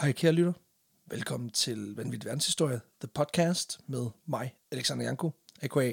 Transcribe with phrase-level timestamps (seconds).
[0.00, 0.52] Hej kære lytter.
[1.06, 5.92] Velkommen til Vanvittig Verdenshistorie, The Podcast med mig, Alexander Janko, a.k.a.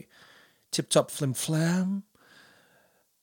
[0.71, 2.03] Tip Top Flim Flam.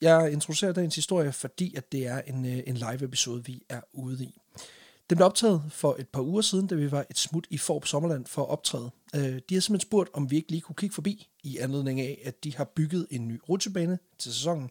[0.01, 3.81] Jeg introducerer dagens historie, fordi at det er en, øh, en live episode, vi er
[3.93, 4.41] ude i.
[5.11, 7.87] Den blev optaget for et par uger siden, da vi var et smut i Forb
[7.87, 8.91] Sommerland for at optræde.
[9.15, 12.23] Øh, de har simpelthen spurgt, om vi ikke lige kunne kigge forbi, i anledning af,
[12.25, 14.71] at de har bygget en ny rutsjebane til sæsonen.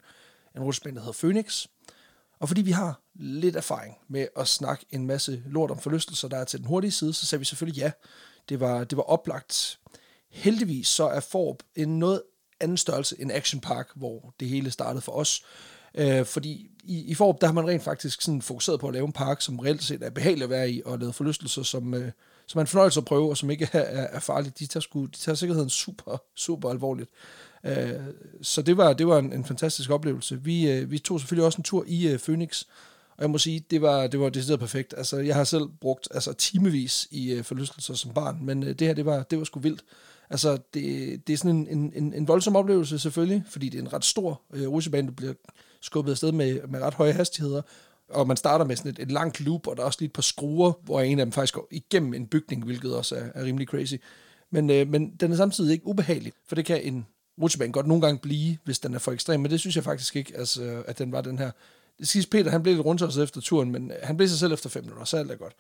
[0.55, 1.67] En rutsjebane, der hedder Phoenix.
[2.41, 6.37] Og fordi vi har lidt erfaring med at snakke en masse lort om forlystelser, der
[6.37, 7.91] er til den hurtige side, så sagde vi selvfølgelig ja.
[8.49, 9.79] Det var, det var oplagt.
[10.29, 12.21] Heldigvis så er Forb en noget
[12.59, 15.43] anden størrelse end Action Park, hvor det hele startede for os.
[15.95, 19.05] Øh, fordi i, i Forb, der har man rent faktisk sådan fokuseret på at lave
[19.05, 22.11] en park, som reelt set er behagelig at være i, og lave forlystelser, som, øh,
[22.47, 24.53] som er en fornøjelse at prøve, og som ikke er, er, farlige.
[24.59, 27.09] De tager, sku, de tager sikkerheden super, super alvorligt.
[27.63, 27.93] Øh,
[28.41, 30.43] så det var, det var en, en fantastisk oplevelse.
[30.43, 32.63] Vi, øh, vi tog selvfølgelig også en tur i øh, Phoenix,
[33.17, 34.93] og jeg må sige, det var, det var decideret perfekt.
[34.97, 38.87] Altså, jeg har selv brugt altså, timevis i øh, forlystelser som barn, men øh, det
[38.87, 39.83] her, det var, det var sgu vildt.
[40.29, 43.93] Altså, det, det er sådan en, en, en voldsom oplevelse selvfølgelig, fordi det er en
[43.93, 45.33] ret stor øh, rutsjebane, der bliver
[45.81, 47.61] skubbet afsted med, med ret høje hastigheder,
[48.09, 50.13] og man starter med sådan et, et langt loop, og der er også lige et
[50.13, 53.43] par skruer, hvor en af dem faktisk går igennem en bygning, hvilket også er, er
[53.43, 53.95] rimelig crazy.
[54.51, 57.05] Men, øh, men den er samtidig ikke ubehagelig, for det kan en
[57.41, 60.15] motorbanen godt nogle gange blive, hvis den er for ekstrem, men det synes jeg faktisk
[60.15, 61.51] ikke, altså, at den var den her.
[61.99, 64.69] Det siges Peter, han blev lidt rundt efter turen, men han blev sig selv efter
[64.69, 65.53] fem minutter, så alt er godt.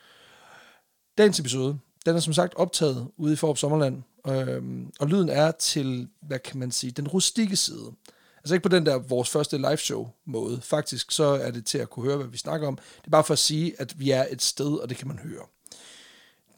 [1.17, 5.51] Dagens episode, den er som sagt optaget ude i Forop Sommerland, øhm, og lyden er
[5.51, 7.91] til, hvad kan man sige, den rustikke side.
[8.37, 10.61] Altså ikke på den der vores første live show måde.
[10.61, 12.75] Faktisk så er det til at kunne høre, hvad vi snakker om.
[12.75, 15.19] Det er bare for at sige, at vi er et sted, og det kan man
[15.19, 15.45] høre.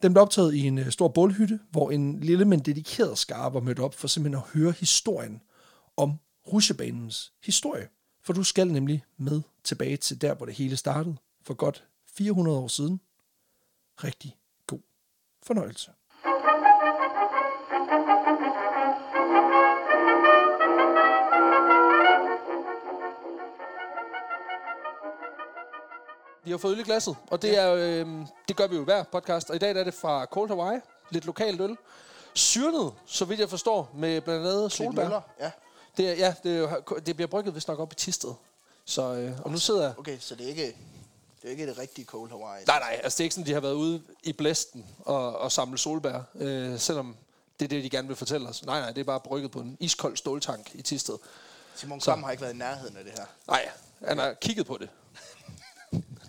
[0.04, 3.60] Den blev optaget i en øh, stor bålhytte, hvor en lille, men dedikeret skare var
[3.60, 5.42] mødt op for simpelthen at høre historien
[5.96, 6.18] om
[6.52, 7.88] rusjebanens historie.
[8.22, 12.58] For du skal nemlig med tilbage til der, hvor det hele startede, for godt 400
[12.58, 13.00] år siden.
[14.04, 14.80] Rigtig god
[15.42, 15.90] fornøjelse.
[26.44, 28.06] Vi har fået øl i glasset, og det, er, øh,
[28.48, 29.50] det gør vi jo hver podcast.
[29.50, 31.76] Og i dag er det fra Cold Hawaii, lidt lokalt øl.
[32.34, 35.20] Syrnet, så vidt jeg forstår, med blandt andet solbær.
[35.40, 35.50] Ja.
[35.96, 38.30] Det, er, ja, det, er jo, det bliver brygget vist nok op i Tisted.
[38.84, 39.98] Så, øh, og nu sidder jeg...
[39.98, 40.66] Okay, så det er ikke
[41.42, 42.64] det, er ikke det rigtige Cold Hawaii.
[42.66, 45.52] Nej, nej, altså det er ikke sådan, de har været ude i blæsten og, og
[45.52, 47.16] samle solbær, øh, selvom
[47.60, 48.64] det er det, de gerne vil fortælle os.
[48.64, 51.14] Nej, nej, det er bare brygget på en iskold ståltank i Tisted.
[51.74, 53.24] Simon Kvam har ikke været i nærheden af det her.
[53.48, 53.68] Nej,
[54.06, 54.88] han har kigget på det.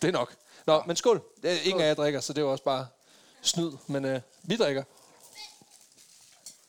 [0.01, 0.35] Det er nok.
[0.65, 1.21] Nå, men skål.
[1.63, 2.87] Ingen af jer drikker, så det er jo også bare
[3.41, 3.71] snyd.
[3.87, 4.83] Men øh, vi drikker.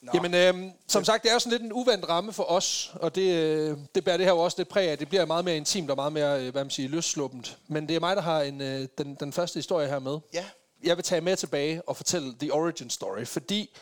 [0.00, 0.12] Nå.
[0.14, 3.14] Jamen, øh, som sagt, det er jo sådan lidt en uvandt ramme for os, og
[3.14, 4.98] det, øh, det bærer det her jo også lidt præg af.
[4.98, 7.58] Det bliver meget mere intimt og meget mere, øh, hvad man siger, løssluppent.
[7.68, 10.18] Men det er mig, der har en, øh, den, den første historie her med.
[10.34, 10.44] Ja.
[10.84, 13.76] Jeg vil tage med tilbage og fortælle the origin story, fordi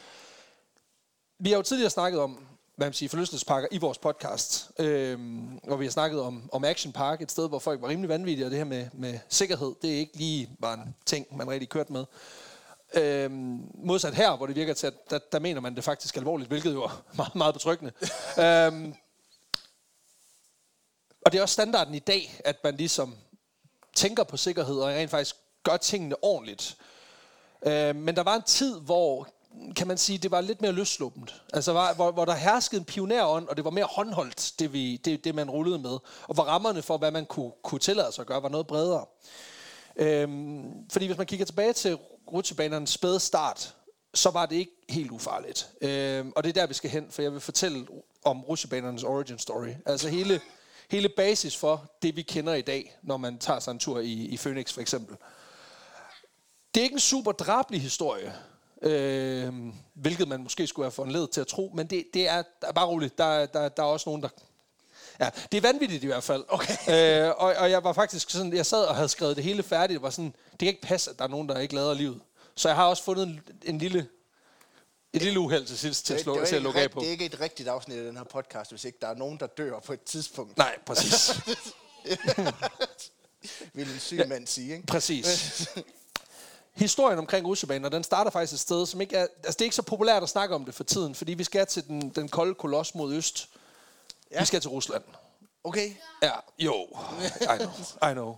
[1.39, 4.71] vi har jo tidligere snakket om, hvad man siger, forlystelsesparker i vores podcast.
[4.79, 8.09] Øhm, hvor vi har snakket om, om Action Park, et sted, hvor folk var rimelig
[8.09, 11.51] vanvittige, og det her med, med sikkerhed, det er ikke lige bare en ting, man
[11.51, 12.05] rigtig kørt med.
[12.95, 16.49] Øhm, modsat her, hvor det virker til, at der, der mener man det faktisk alvorligt,
[16.49, 17.93] hvilket jo er meget, meget betryggende.
[18.39, 18.95] øhm,
[21.27, 23.17] og det er også standarden i dag, at man ligesom
[23.95, 26.77] tænker på sikkerhed, og rent faktisk gør tingene ordentligt.
[27.67, 29.29] Øhm, men der var en tid, hvor
[29.77, 31.43] kan man sige, det var lidt mere løsluppent.
[31.53, 34.97] Altså, var, hvor, hvor der herskede en pionerånd, og det var mere håndholdt, det, vi,
[34.97, 35.99] det, det man rullede med.
[36.23, 39.07] Og hvor rammerne for, hvad man kunne, kunne tillade sig at gøre, var noget bredere.
[39.97, 41.99] Øhm, fordi hvis man kigger tilbage til
[42.33, 43.75] rutsjebanernes spæde start,
[44.15, 45.69] så var det ikke helt ufarligt.
[45.81, 47.87] Øhm, og det er der, vi skal hen, for jeg vil fortælle
[48.25, 49.69] om rutsjebanernes origin story.
[49.87, 50.41] Altså hele,
[50.91, 54.13] hele basis for det, vi kender i dag, når man tager sig en tur i,
[54.13, 55.17] i Phoenix for eksempel.
[56.75, 58.35] Det er ikke en super drabelig historie,
[58.83, 59.53] øh,
[59.95, 62.87] hvilket man måske skulle have foranledet til at tro, men det, det er, er bare
[62.87, 63.19] roligt.
[63.19, 64.29] Der, der, der er også nogen, der...
[65.21, 66.45] Ja, det er vanvittigt i hvert fald.
[66.49, 66.75] Okay.
[66.89, 70.03] Øh, og, og jeg var faktisk sådan, jeg sad og havde skrevet det hele færdigt,
[70.03, 72.21] var sådan, det kan ikke passe, at der er nogen, der ikke lader livet.
[72.55, 74.09] Så jeg har også fundet en, en lille,
[75.13, 77.01] et lille uheld til sidst til at, slå, til at lukke af på.
[77.01, 79.41] Det er ikke et rigtigt afsnit af den her podcast, hvis ikke der er nogen,
[79.41, 80.57] der dør på et tidspunkt.
[80.57, 81.41] Nej, præcis.
[83.75, 84.87] Vil en syg ja, mand sige, ikke?
[84.87, 85.69] Præcis.
[86.75, 89.21] historien omkring rutsjebaner, den starter faktisk et sted, som ikke er...
[89.21, 91.67] Altså, det er ikke så populært at snakke om det for tiden, fordi vi skal
[91.67, 93.49] til den, den kolde koloss mod øst.
[94.31, 94.41] Ja.
[94.41, 95.03] Vi skal til Rusland.
[95.65, 95.93] Okay.
[96.23, 96.75] Ja, jo.
[97.41, 98.11] I know.
[98.11, 98.37] I know.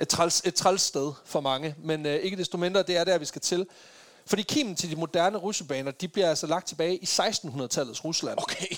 [0.00, 3.18] Et træls, et træls sted for mange, men øh, ikke desto mindre, det er der,
[3.18, 3.66] vi skal til.
[4.26, 8.38] Fordi kimen til de moderne rutsjebaner, de bliver altså lagt tilbage i 1600-tallets Rusland.
[8.38, 8.76] Okay.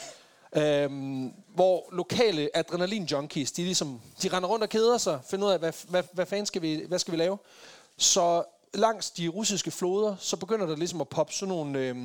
[0.56, 5.58] Øhm, hvor lokale adrenalin-junkies, de, ligesom, de render rundt og keder sig, finder ud af,
[5.58, 7.38] hvad, hvad, hvad fanden skal vi, hvad skal vi lave?
[7.96, 8.44] Så
[8.74, 11.96] langs de russiske floder, så begynder der ligesom at poppe sådan nogle øh,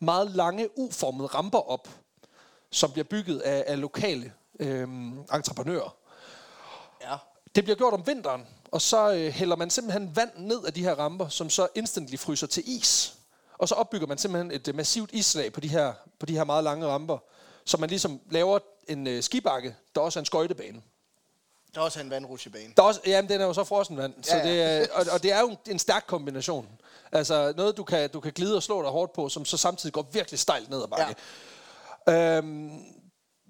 [0.00, 1.88] meget lange, uformede ramper op,
[2.70, 4.88] som bliver bygget af, af lokale øh,
[5.34, 5.96] entreprenører.
[7.02, 7.16] Ja.
[7.54, 10.82] Det bliver gjort om vinteren, og så øh, hælder man simpelthen vand ned af de
[10.82, 13.14] her ramper, som så instantly fryser til is.
[13.58, 16.44] Og så opbygger man simpelthen et øh, massivt islag på de, her, på de her
[16.44, 17.18] meget lange ramper,
[17.64, 18.58] så man ligesom laver
[18.88, 20.82] en øh, skibakke, der også er en skøjtebane.
[21.74, 22.72] Der er også en vandrutsjebane.
[22.76, 24.52] Der er også, jamen, den er jo så frossen vand, så Ja, ja.
[24.78, 26.68] det er, og, og det er jo en stærk kombination.
[27.12, 29.92] Altså noget, du kan, du kan glide og slå dig hårdt på, som så samtidig
[29.92, 31.14] går virkelig stejlt ned ad bakke.
[32.06, 32.36] Ja.
[32.36, 32.70] Øhm,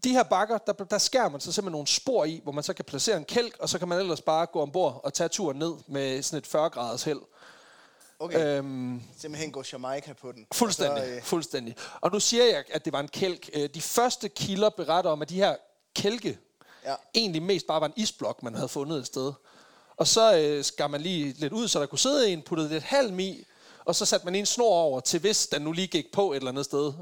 [0.05, 2.73] de her bakker, der, der skærer man så simpelthen nogle spor i, hvor man så
[2.75, 5.59] kan placere en kælk, og så kan man ellers bare gå ombord og tage turen
[5.59, 7.21] ned med sådan et 40 graders held.
[8.19, 8.59] Okay.
[8.59, 10.47] Øhm, Simpelthen gå Jamaica på den.
[10.53, 11.77] Fuldstændig, Og så, øh, fuldstændig.
[12.01, 13.51] Og nu siger jeg, at det var en kælk.
[13.55, 15.57] Øh, De første kilder beretter om, at de her
[15.97, 16.39] kælke
[16.85, 16.95] Ja.
[17.15, 19.33] egentlig mest bare var en isblok, man havde fundet et sted.
[19.97, 22.85] Og så øh, skar man lige lidt ud, så der kunne sidde en, puttede lidt
[22.85, 23.45] halm i,
[23.85, 26.37] og så satte man en snor over til, hvis den nu lige gik på et
[26.37, 26.93] eller andet sted,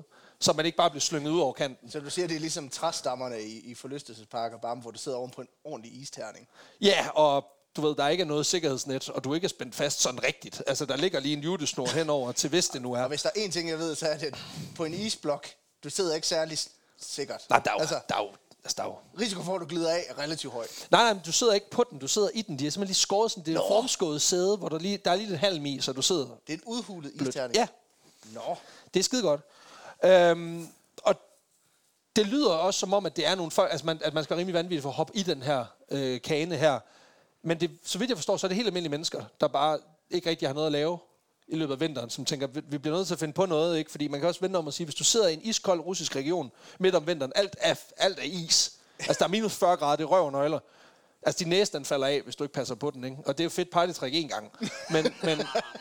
[0.40, 1.90] så man ikke bare blev slynget ud over kanten.
[1.90, 5.30] Så du siger, det er ligesom træstammerne i, i forlystelsesparker, bare hvor du sidder oven
[5.30, 6.48] på en ordentlig isterning.
[6.80, 7.44] Ja, og
[7.76, 10.62] du ved, der ikke er noget sikkerhedsnet, og du ikke er spændt fast sådan rigtigt.
[10.66, 13.02] Altså, der ligger lige en jutesnor henover til, hvis det nu er.
[13.02, 14.34] Og hvis der er én ting, jeg ved, så er det,
[14.76, 15.46] på en isblok,
[15.84, 16.58] du sidder ikke særlig
[17.00, 17.40] sikkert.
[17.50, 18.30] Nej, der er jo, altså, der er jo,
[18.64, 20.66] er jo risiko for, at du glider af er relativt høj.
[20.90, 22.58] Nej, nej, men du sidder ikke på den, du sidder i den.
[22.58, 25.14] De er simpelthen lige skåret sådan, det er formskåret sæde, hvor der, lige, der er
[25.16, 27.28] lige lidt halm i, så du sidder Det er en udhulet blødt.
[27.28, 27.56] isterning.
[27.56, 27.66] Ja,
[28.34, 28.56] Nå.
[28.94, 29.40] det er skide godt.
[30.04, 30.68] Øhm,
[31.02, 31.14] og
[32.16, 34.36] det lyder også som om, at det er nogle folk, altså man, at man skal
[34.36, 36.80] være rimelig vanvittig for at hoppe i den her øh, kane her.
[37.42, 39.78] Men det, så vidt jeg forstår, så er det helt almindelige mennesker, der bare
[40.10, 40.98] ikke rigtig har noget at lave
[41.50, 43.90] i løbet af vinteren, som tænker, vi bliver nødt til at finde på noget, ikke?
[43.90, 46.16] Fordi man kan også vente om at sige, hvis du sidder i en iskold russisk
[46.16, 48.72] region midt om vinteren, alt er, alt er is.
[48.98, 50.58] Altså, der er minus 40 grader, det er røv og nøgler.
[51.22, 53.16] Altså, din næse, den falder af, hvis du ikke passer på den, ikke?
[53.26, 54.50] Og det er jo fedt partytræk en gang.
[54.90, 55.38] Men, men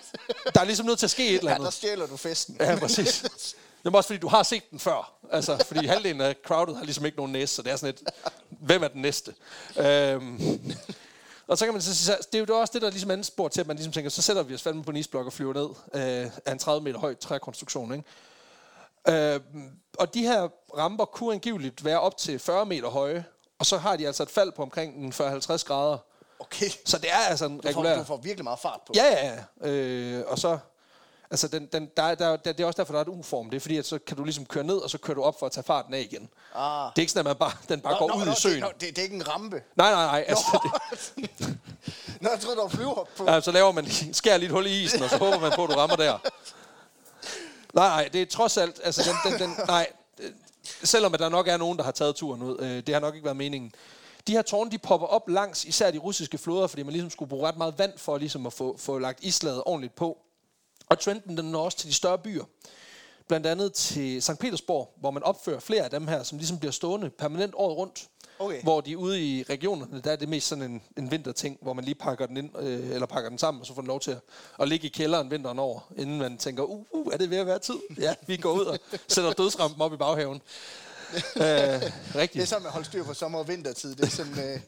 [0.55, 1.65] der er ligesom nødt til at ske et eller Ja, andet.
[1.65, 2.57] der stjæler du festen.
[2.59, 3.21] Ja, præcis.
[3.83, 5.13] Det er også fordi, du har set den før.
[5.31, 8.09] Altså, fordi halvdelen af crowdet har ligesom ikke nogen næse, så det er sådan et,
[8.49, 9.33] hvem er den næste?
[9.77, 10.61] Øhm,
[11.49, 13.47] og så kan man så sige, det er jo også det, der ligesom anden spor
[13.47, 15.53] til, at man ligesom tænker, så sætter vi os fandme på en isblok og flyver
[15.53, 19.33] ned øh, af en 30 meter høj trækonstruktion, ikke?
[19.33, 19.39] Øh,
[19.99, 20.47] og de her
[20.77, 23.25] ramper kunne angiveligt være op til 40 meter høje,
[23.59, 25.97] og så har de altså et fald på omkring en 40-50 grader.
[26.39, 26.69] Okay.
[26.85, 27.97] Så det er altså en Du får, regulær...
[27.97, 28.93] du får virkelig meget fart på.
[28.95, 29.69] Ja, ja, ja.
[29.69, 30.57] Øh, og så...
[31.31, 33.49] Altså, den, den, der, der, der, det er også derfor, der er et U-form.
[33.49, 35.39] Det er fordi, at så kan du ligesom køre ned, og så kører du op
[35.39, 36.29] for at tage farten af igen.
[36.55, 36.89] Ah.
[36.95, 38.35] Det er ikke sådan, at man bare, den bare Nå, går nå, ud nå, i
[38.35, 38.55] søen.
[38.55, 39.63] Det, nå, det, det, er ikke en rampe.
[39.75, 40.25] Nej, nej, nej.
[40.27, 40.59] Altså,
[41.15, 41.57] det,
[42.21, 43.25] Nå, jeg troede, der var flyver på.
[43.25, 45.63] ja, så laver man, skærer lige et hul i isen, og så håber man på,
[45.63, 46.17] at du rammer der.
[47.73, 48.79] Nej, nej, det er trods alt...
[48.83, 49.87] Altså, den, den, den, nej,
[50.83, 52.57] selvom at der nok er nogen, der har taget turen ud.
[52.59, 53.71] Øh, det har nok ikke været meningen.
[54.27, 57.29] De her tårne, de popper op langs især de russiske floder, fordi man ligesom skulle
[57.29, 60.17] bruge ret meget vand for ligesom at få, få lagt islaget ordentligt på.
[60.89, 62.43] Og trenden den når også til de større byer.
[63.27, 64.39] Blandt andet til St.
[64.39, 68.07] Petersborg, hvor man opfører flere af dem her, som ligesom bliver stående permanent året rundt.
[68.39, 68.63] Okay.
[68.63, 71.85] Hvor de ude i regionerne, der er det mest sådan en, en vinterting, hvor man
[71.85, 74.11] lige pakker den ind, øh, eller pakker den sammen, og så får den lov til
[74.11, 74.17] at,
[74.59, 77.45] at ligge i kælderen vinteren over, inden man tænker, uh, uh, er det ved at
[77.45, 77.75] være tid?
[77.97, 80.41] Ja, vi går ud og sætter dødsrampen op i baghaven.
[81.13, 82.49] øh, Det er rigtigt.
[82.49, 83.95] sådan med at holde styr på sommer- og vintertid.
[83.95, 84.59] Det er sådan, øh,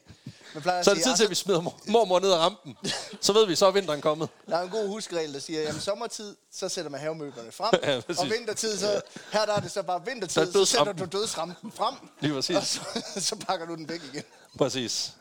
[0.62, 2.76] Så er det tid til, at vi smider mor- mormor ned ad rampen.
[3.20, 4.28] Så ved vi, så er vinteren kommet.
[4.46, 7.74] Der er en god huskeregel, der siger, at sommertid, så sætter man havemøblerne frem.
[7.82, 8.22] Ja, præcis.
[8.22, 9.00] og vintertid, så,
[9.32, 11.94] her der er det så bare er vintertid, så, sætter du dødsrampen frem.
[12.20, 12.56] Lige præcis.
[12.56, 12.80] Og så,
[13.28, 14.22] så pakker du den væk igen.
[14.58, 15.12] Præcis.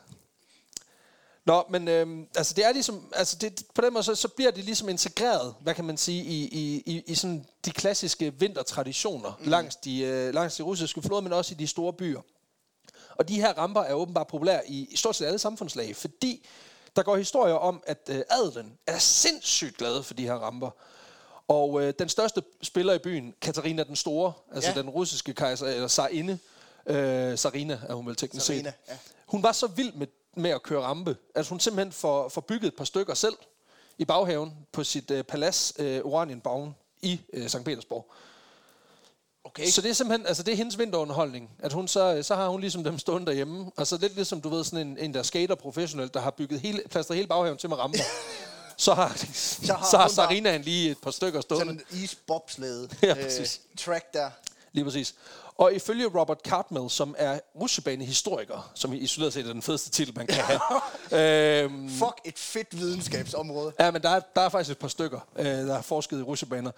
[1.46, 4.52] Nå, men øhm, altså det er ligesom, altså det, på den måde, så, så bliver
[4.52, 9.38] det ligesom integreret, hvad kan man sige, i, i, i, i sådan de klassiske vintertraditioner
[9.40, 9.50] mm.
[9.50, 12.22] langs, de, øh, langs de russiske floder, men også i de store byer.
[13.22, 16.48] Og de her ramper er åbenbart populære i, i stort set alle samfundslag, fordi
[16.96, 20.70] der går historier om, at øh, adelen er sindssygt glade for de her ramper.
[21.48, 24.82] Og øh, den største spiller i byen, Katarina den Store, altså Ja.
[24.82, 26.40] den russiske kejser, eller tsarinde,
[26.86, 28.66] øh, Sarina er hun vel teknisk set.
[28.66, 28.72] Ja.
[29.26, 32.68] Hun var så vild med, med at køre rampe, at hun simpelthen får, får bygget
[32.68, 33.36] et par stykker selv
[33.98, 37.64] i baghaven på sit øh, palads øh, Oranienbauen i øh, St.
[37.66, 38.12] Petersborg.
[39.44, 39.66] Okay.
[39.66, 42.62] Så det er simpelthen, altså det er hendes vinterunderholdning, at hun så, så har hun
[42.62, 45.56] ligesom dem stående derhjemme, og så lidt ligesom, du ved, sådan en, en der skater
[45.56, 48.00] professionelt, der har bygget hele, plastret hele baghaven til med ramper.
[48.78, 51.66] så har, så har så har Sarinaen lige et par stykker stående.
[51.66, 53.62] Sådan en isbobslede Ja, præcis.
[53.78, 54.30] track der.
[54.72, 55.16] Lige præcis.
[55.58, 60.28] Og ifølge Robert Cartmel, som er rutsjebanehistoriker, som isoleret set er den fedeste titel, man
[60.28, 60.60] kan have.
[61.64, 63.74] øhm, Fuck et fedt videnskabsområde.
[63.80, 66.22] Ja, men der er, der er faktisk et par stykker, øh, der har forsket i
[66.22, 66.72] rutsjebaner.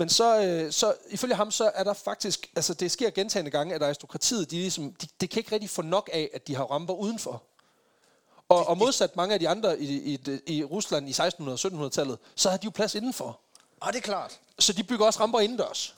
[0.00, 3.74] Men så, øh, så ifølge ham, så er der faktisk, altså det sker gentagende gange,
[3.74, 6.64] at aristokratiet, de, ligesom, de, de kan ikke rigtig få nok af, at de har
[6.64, 7.42] ramper udenfor.
[8.48, 12.18] Og, og modsat mange af de andre i, i, i Rusland i 1600- og 1700-tallet,
[12.34, 13.40] så havde de jo plads indenfor.
[13.82, 14.40] Ah, det er klart.
[14.58, 15.94] Så de bygger også ramper indendørs.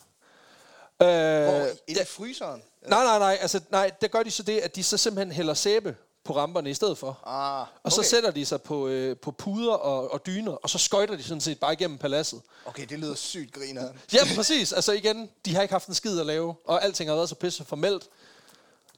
[1.02, 2.62] Øh, Hvor, i det fryseren?
[2.88, 3.38] nej, nej, nej.
[3.40, 6.70] Altså, nej, der gør de så det, at de så simpelthen hælder sæbe på ramperne
[6.70, 7.20] i stedet for.
[7.26, 8.08] Ah, Og så okay.
[8.08, 11.40] sætter de sig på, øh, på puder og, og dyner, og så skøjter de sådan
[11.40, 12.40] set bare igennem paladset.
[12.64, 13.88] Okay, det lyder sygt griner.
[14.12, 14.72] Ja, præcis.
[14.72, 17.34] Altså igen, de har ikke haft en skid at lave, og alting har været så
[17.34, 18.08] pisse formelt.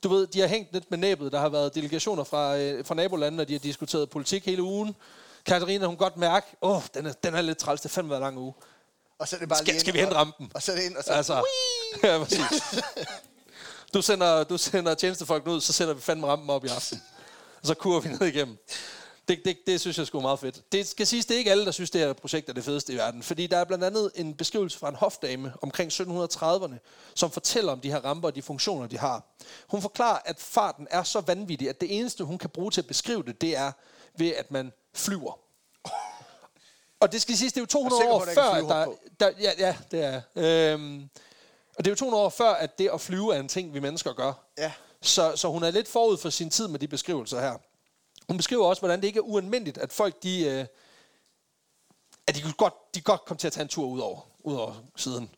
[0.03, 1.33] Du ved, de har hængt lidt med næbet.
[1.33, 4.97] Der har været delegationer fra, øh, fra nabolandene, og de har diskuteret politik hele ugen.
[5.47, 7.81] Katarina, hun godt mærke, åh, oh, den, er, den er lidt træls.
[7.81, 8.55] Det fandme været lang uge.
[9.19, 10.53] Og så er det bare Skal, skal vi hente rampen?
[10.55, 11.13] Og så er det ind, og så...
[11.13, 11.45] Altså,
[12.03, 12.63] ja, præcis.
[13.95, 17.03] Du sender, du sender tjenestefolk ud, så sender vi fandme rampen op i aften.
[17.65, 18.59] Og så kurer vi ned igennem.
[19.29, 20.73] Det, det, det synes jeg sgu er meget fedt.
[20.73, 22.93] Det skal siges, det er ikke alle, der synes, det her projekt er det fedeste
[22.93, 23.23] i verden.
[23.23, 26.75] Fordi der er blandt andet en beskrivelse fra en hofdame omkring 1730'erne,
[27.15, 29.23] som fortæller om de her ramper og de funktioner, de har.
[29.69, 32.87] Hun forklarer, at farten er så vanvittig, at det eneste, hun kan bruge til at
[32.87, 33.73] beskrive det, det er
[34.19, 35.39] ved, at man flyver.
[37.01, 38.89] Og det skal siges, det er jo 200 sikker på, år er før, at
[39.21, 39.33] der, der...
[39.41, 40.21] Ja, ja, det er.
[40.75, 41.09] Øhm,
[41.79, 43.81] og det er jo 200 år før, at det at flyve er en ting, vi
[43.81, 44.33] mennesker gør.
[44.59, 44.73] Ja.
[45.05, 47.55] Så, så hun er lidt forud for sin tid med de beskrivelser her.
[48.29, 50.67] Hun beskriver også, hvordan det ikke er ualmindeligt, at folk, de, øh,
[52.27, 54.75] at de godt, de godt komme til at tage en tur ud over, ud over
[54.97, 55.31] siden.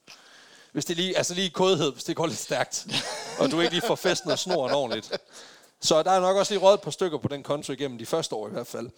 [0.73, 2.87] Hvis det lige, altså lige kodhed, hvis det går lidt stærkt,
[3.41, 5.19] og du ikke lige får festen og snoren ordentligt.
[5.81, 8.35] Så der er nok også lige et par stykker på den konto igennem de første
[8.35, 8.91] år i hvert fald.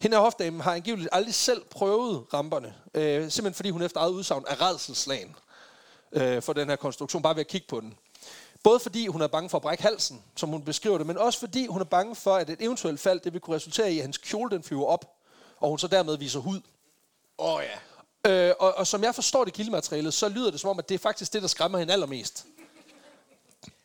[0.00, 4.10] Hende her hofdamen har angiveligt aldrig selv prøvet ramperne, øh, simpelthen fordi hun efter eget
[4.10, 5.36] udsagn er redselslagen
[6.12, 7.94] øh, for den her konstruktion, bare ved at kigge på den.
[8.62, 11.38] Både fordi hun er bange for at brække halsen, som hun beskriver det, men også
[11.38, 14.02] fordi hun er bange for, at et eventuelt fald, det vil kunne resultere i, at
[14.02, 15.16] hans kjole den flyver op,
[15.60, 16.60] og hun så dermed viser hud.
[17.38, 17.78] Åh oh, ja.
[18.30, 20.94] Øh, og, og som jeg forstår det kildematerialet, så lyder det som om, at det
[20.94, 22.46] er faktisk det, der skræmmer hende allermest.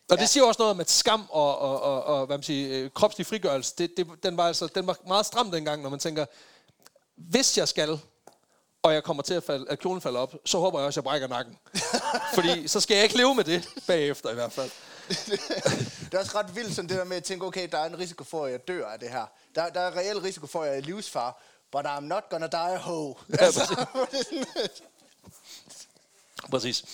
[0.10, 2.84] Og det siger også noget om, at skam og, og, og, og hvad man siger,
[2.84, 6.00] øh, kropslig frigørelse, det, det, den, var altså, den var meget stram dengang, når man
[6.00, 6.26] tænker,
[7.16, 8.00] hvis jeg skal,
[8.84, 11.04] og jeg kommer til at, falde, at kjolen falder op, så håber jeg også, at
[11.04, 11.58] jeg brækker nakken.
[12.36, 14.72] Fordi så skal jeg ikke leve med det bagefter i hvert fald.
[16.12, 18.00] Det er også ret vildt sådan det der med at tænke, okay, der er en
[18.00, 19.26] risiko for, at jeg dør af det her.
[19.56, 22.58] Der, der er reel risiko for, at jeg er livsfar, but I'm not gonna die
[22.58, 23.16] a hoe.
[23.40, 23.86] Altså,
[26.52, 26.86] Præcis.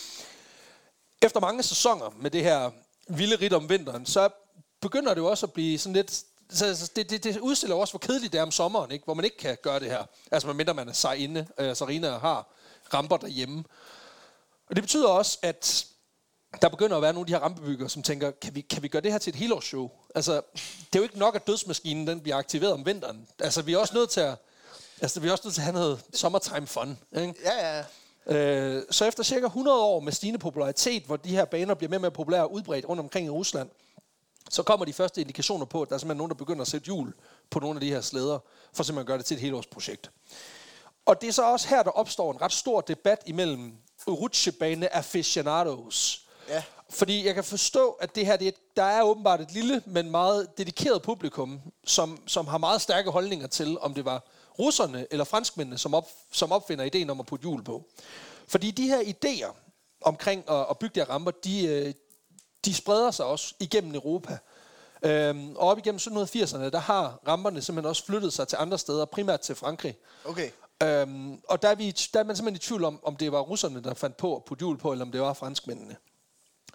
[1.22, 2.72] Efter mange sæsoner med det her
[3.08, 4.30] vilde ridt om vinteren, så
[4.82, 6.24] begynder det jo også at blive sådan lidt...
[6.50, 9.06] Så det, det, det udstiller også, hvor kedeligt det er om sommeren, ikke?
[9.06, 10.04] hvor man ikke kan gøre det her.
[10.32, 12.48] Altså medmindre man er sej inde, øh, Sarina har
[12.94, 13.64] ramper derhjemme.
[14.70, 15.86] Og det betyder også, at
[16.62, 18.88] der begynder at være nogle af de her rampebyggere, som tænker, kan vi, kan vi
[18.88, 19.92] gøre det her til et helårsshow?
[20.16, 23.28] Altså, det er jo ikke nok, at dødsmaskinen den bliver aktiveret om vinteren.
[23.40, 24.36] Altså, vi er også nødt til at,
[25.02, 26.98] altså, vi er også nødt til at have noget summertime fun.
[27.18, 27.34] Ikke?
[27.44, 27.84] ja, ja.
[28.26, 31.98] Øh, så efter cirka 100 år med stigende popularitet, hvor de her baner bliver mere
[31.98, 33.70] og mere populære og udbredt rundt omkring i Rusland,
[34.50, 36.86] så kommer de første indikationer på, at der er simpelthen nogen, der begynder at sætte
[36.86, 37.14] hjul
[37.50, 38.40] på nogle af de her slæder,
[38.74, 40.12] for simpelthen at gøre det til et helårsprojekt.
[41.06, 43.74] Og det er så også her, der opstår en ret stor debat imellem
[44.08, 46.26] rutsjebane aficionados.
[46.50, 46.64] Ja.
[46.90, 50.12] Fordi jeg kan forstå, at det her, det er, der er åbenbart et lille, men
[50.12, 54.28] meget dedikeret publikum, som, som har meget stærke holdninger til, om det var
[54.60, 57.86] russerne eller franskmændene, som, op, som opfinder ideen om at putte hjul på.
[58.48, 59.56] Fordi de her idéer
[60.02, 61.94] omkring at, at bygge de her ramper, de, øh,
[62.66, 64.38] de spreder sig også igennem Europa.
[65.04, 69.06] Øhm, og op igennem 1780'erne, der har ramperne simpelthen også flyttet sig til andre steder,
[69.06, 69.98] primært til Frankrig.
[70.26, 70.50] Okay.
[70.84, 73.40] Øhm, og der er, vi, der er man simpelthen i tvivl om, om det var
[73.40, 75.96] russerne, der fandt på at putte hjul på, eller om det var franskmændene.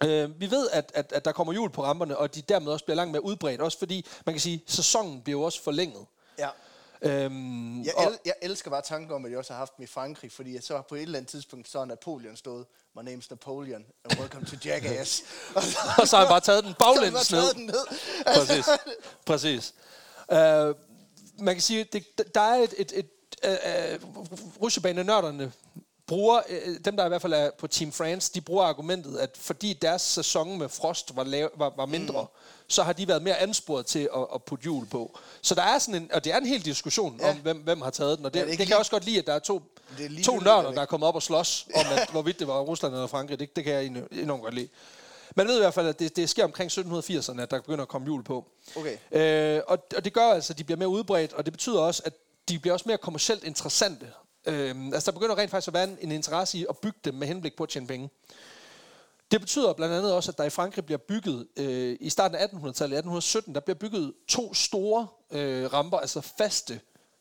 [0.03, 2.85] Øh, vi ved, at, at, at der kommer hjul på ramperne, og de dermed også
[2.85, 6.05] bliver langt mere udbredt, også fordi, man kan sige, sæsonen bliver jo også forlænget.
[6.39, 6.49] Ja.
[7.05, 9.83] Øhm, Jeg, og, el- jeg elsker bare tanken om, at jeg også har haft dem
[9.83, 13.27] i Frankrig, fordi så på et eller andet tidspunkt, så er Napoleon stået, my name's
[13.29, 15.23] Napoleon, and welcome to Jackass.
[15.55, 17.53] og så, og så har han bare taget den baglæns ned.
[17.53, 17.85] den ned.
[18.35, 18.65] Præcis.
[19.25, 19.73] Præcis.
[20.31, 20.37] Uh,
[21.45, 22.73] man kan sige, det, der er et...
[22.77, 23.09] et, et
[23.47, 25.51] uh, uh, Rutsjebanenørderne
[26.07, 29.37] bruger, uh, dem der i hvert fald er på Team France, de bruger argumentet, at
[29.39, 32.27] fordi deres sæson med frost var, lav, var, var mindre, mm.
[32.67, 35.19] så har de været mere ansporet til at, at putte hjul på.
[35.41, 37.29] Så der er sådan en, og det er en hel diskussion ja.
[37.29, 39.05] Om, hvem, hvem har taget den, og det, Ja, det det, kan jeg også godt
[39.05, 39.61] lide, at der er to,
[39.97, 42.47] Det er lige to nørder, der er kommet op og slås om, at, hvorvidt det
[42.47, 43.39] var Rusland eller Frankrig.
[43.39, 44.67] Det, det kan jeg enormt- godt lide.
[45.35, 47.87] Man ved i hvert fald, at det, det sker omkring 1780'erne, at der begynder at
[47.87, 48.45] komme hjul på.
[48.75, 48.97] Okay.
[49.11, 52.01] Øh, og, og det gør altså, at de bliver mere udbredt, og det betyder også,
[52.05, 52.13] at
[52.49, 54.07] de bliver også mere kommercielt interessante.
[54.47, 57.13] Øh, altså der begynder rent faktisk at være en, en interesse i at bygge dem
[57.13, 58.09] med henblik på at tjene penge.
[59.31, 62.45] Det betyder blandt andet også, at der i Frankrig bliver bygget, øh, i starten af
[62.45, 66.79] 1800-tallet, 1817, der bliver bygget to store øh, ramper, altså faste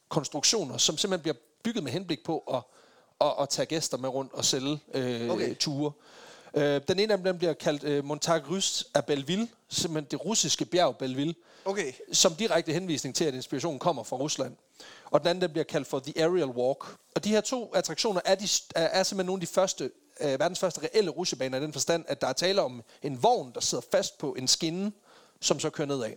[0.08, 2.62] konstruktioner, som simpelthen bliver bygget med henblik på at,
[3.20, 5.30] at, at tage gæster med rundt og sælge øh, Okay.
[5.30, 5.54] okay.
[5.56, 5.92] ture.
[6.54, 10.24] Øh, den ene af dem den bliver kaldt øh, Montagne Russe af Belleville, simpelthen det
[10.24, 11.34] russiske bjerg Belleville,
[11.64, 11.92] Okay.
[12.12, 14.56] som direkte henvisning til, at inspirationen kommer fra Rusland.
[15.04, 16.84] Og den anden den bliver kaldt for The Aerial Walk.
[17.14, 20.40] Og de her to attraktioner er, de, er, er simpelthen nogle af de første, øh,
[20.40, 23.60] verdens første reelle rutsjebaner i den forstand, at der er tale om en vogn, der
[23.60, 24.92] sidder fast på en skinne,
[25.40, 26.12] som så kører nedad.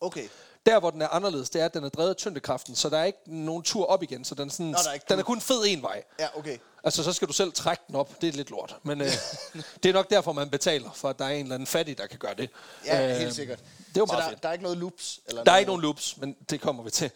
[0.00, 0.28] Okay.
[0.66, 2.98] Der, hvor den er anderledes, det er, at den er drevet af tyngdekraften, så der
[2.98, 5.18] er ikke nogen tur op igen, så den, er sådan, Nå, der er ikke den
[5.18, 6.02] er kun fed en vej.
[6.20, 6.58] Ja, okay.
[6.84, 8.20] Altså, så skal du selv trække den op.
[8.20, 8.76] Det er lidt lort.
[8.82, 9.06] Men øh,
[9.82, 12.06] det er nok derfor, man betaler, for at der er en eller anden fattig, der
[12.06, 12.50] kan gøre det.
[12.86, 13.58] Ja, Øh, helt sikkert.
[13.58, 14.42] Det er jo så meget der, fedt.
[14.42, 15.20] der er ikke noget loops?
[15.26, 15.60] Eller Der er noget?
[15.60, 17.10] ikke nogen loops, men det kommer vi til.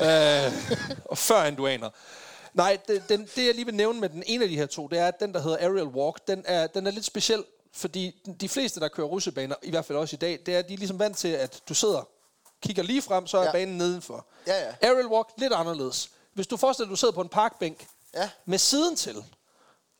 [0.00, 0.52] Øh,
[1.10, 1.90] og før end du aner.
[2.54, 4.88] Nej, det, den, det jeg lige vil nævne med den ene af de her to,
[4.88, 8.22] det er, at den, der hedder Aerial Walk, den er, den er lidt speciel, fordi
[8.40, 10.74] de fleste, der kører russebaner, i hvert fald også i dag, det er, at de
[10.74, 12.08] er ligesom vant til, at du sidder,
[12.64, 13.52] kigger lige frem, så er Ja.
[13.52, 14.26] banen nedenfor.
[14.46, 14.74] Ja, ja.
[14.80, 16.10] Aerial Walk, lidt anderledes.
[16.32, 18.30] Hvis du forestiller dig, at du sidder på en parkbænk Ja.
[18.44, 19.24] med siden til,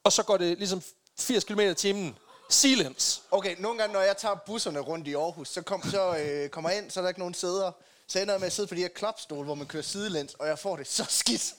[0.04, 0.82] og så går det ligesom
[1.18, 2.18] 80 km i timen,
[2.50, 3.20] silence.
[3.30, 6.70] Okay, nogle gange, når jeg tager busserne rundt i Aarhus, så, kom, så øh, kommer
[6.70, 7.72] jeg ind, så er der ikke nogen sæder.
[8.06, 10.46] Så ender jeg med at sidde på de her klapstole, hvor man kører sidelæns, og
[10.48, 11.54] jeg får det så skidt.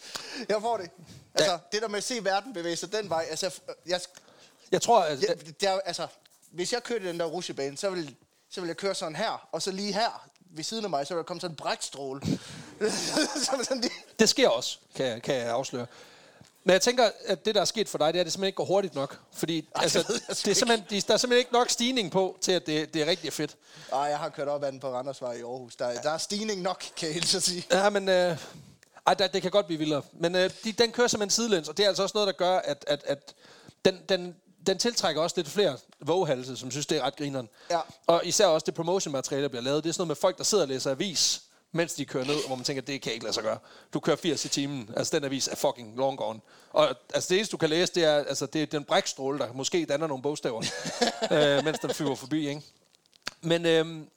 [0.50, 0.90] Jeg får det.
[1.34, 1.58] Altså, Ja.
[1.72, 4.02] det der med at se verden bevæge sig den vej, altså, jeg,
[4.72, 6.08] jeg, tror, at, jeg, det er, altså,
[6.52, 8.16] hvis jeg kørte den der rutsjebane, så vil,
[8.50, 11.14] så vil jeg køre sådan her, og så lige her ved siden af mig, så
[11.14, 12.22] vil der komme sådan en brækstråle.
[14.20, 15.86] Det sker også, kan jeg, kan jeg afsløre.
[16.64, 18.48] Men jeg tænker, at det, der er sket for dig, det er, at det simpelthen
[18.48, 19.20] ikke går hurtigt nok.
[19.34, 22.38] Fordi Ej, altså, det det er simpelthen, de- der er simpelthen ikke nok stigning på,
[22.42, 23.56] til at det, det er rigtig fedt.
[23.94, 25.76] Ej, jeg har kørt op ad den på Randersvej i Aarhus.
[25.76, 27.66] Der, der er stigning nok, kan jeg at sige.
[27.72, 28.10] Ja, men...
[28.10, 28.38] Øh,
[29.08, 30.02] ej, der, det kan godt blive vildere.
[30.14, 32.58] Men øh, de, den kører simpelthen sidelæns, og det er altså også noget, der gør,
[32.58, 33.34] at, at, at
[33.86, 34.36] den, den,
[34.68, 37.50] den tiltrækker også lidt flere våghalse, som synes, det er ret grineren.
[37.70, 37.80] Ja.
[38.08, 39.84] Og især også det promotion-materiale, der bliver lavet.
[39.84, 41.42] Det er sådan noget med folk, der sidder og læser avis,
[41.72, 43.58] mens de kører ned, hvor man tænker, det kan ikke lade sig gøre.
[43.94, 44.90] Du kører 80 i timen.
[44.98, 46.40] Altså, den avis er fucking long gone.
[46.70, 49.54] Og altså, det eneste, du kan læse, det er, altså, det er den brækstråle, der
[49.54, 50.62] måske danner nogle bogstaver,
[51.32, 52.62] øh, mens den flyver forbi, ikke?
[53.42, 54.10] Men øhm,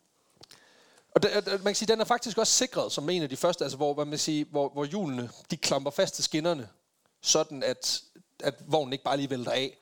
[1.14, 3.64] og det, man kan sige, den er faktisk også sikret som en af de første,
[3.64, 6.68] altså hvor, hvad man siger, hvor, hvor hjulene de klamper fast til skinnerne,
[7.22, 8.00] sådan at,
[8.40, 9.78] at vognen ikke bare lige vælter af.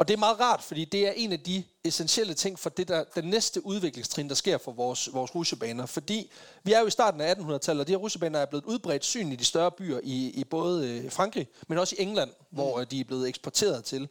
[0.00, 2.88] Og det er meget rart, fordi det er en af de essentielle ting for det
[2.88, 5.86] der, den næste udviklingstrin, der sker for vores, vores rusjebaner.
[5.86, 6.30] Fordi
[6.62, 9.32] vi er jo i starten af 1800-tallet, og de her rusjebaner er blevet udbredt syn
[9.32, 12.46] i de større byer i, i både øh, Frankrig, men også i England, mm.
[12.50, 14.08] hvor øh, de er blevet eksporteret til.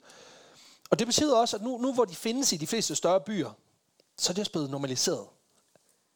[0.89, 3.51] Og det betyder også, at nu, nu hvor de findes i de fleste større byer,
[4.17, 5.27] så er det også blevet normaliseret.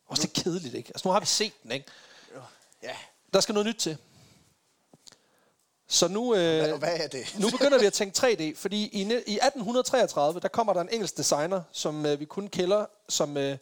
[0.07, 0.89] Også det er kedeligt, ikke?
[0.89, 1.85] Altså nu har vi set den, ikke?
[2.83, 2.95] Ja,
[3.33, 3.97] Der skal noget nyt til.
[5.93, 7.35] Så nu, øh, og hvad er det?
[7.39, 11.17] nu begynder vi at tænke 3D, fordi i, i 1833, der kommer der en engelsk
[11.17, 13.57] designer, som øh, vi kun kender som øh,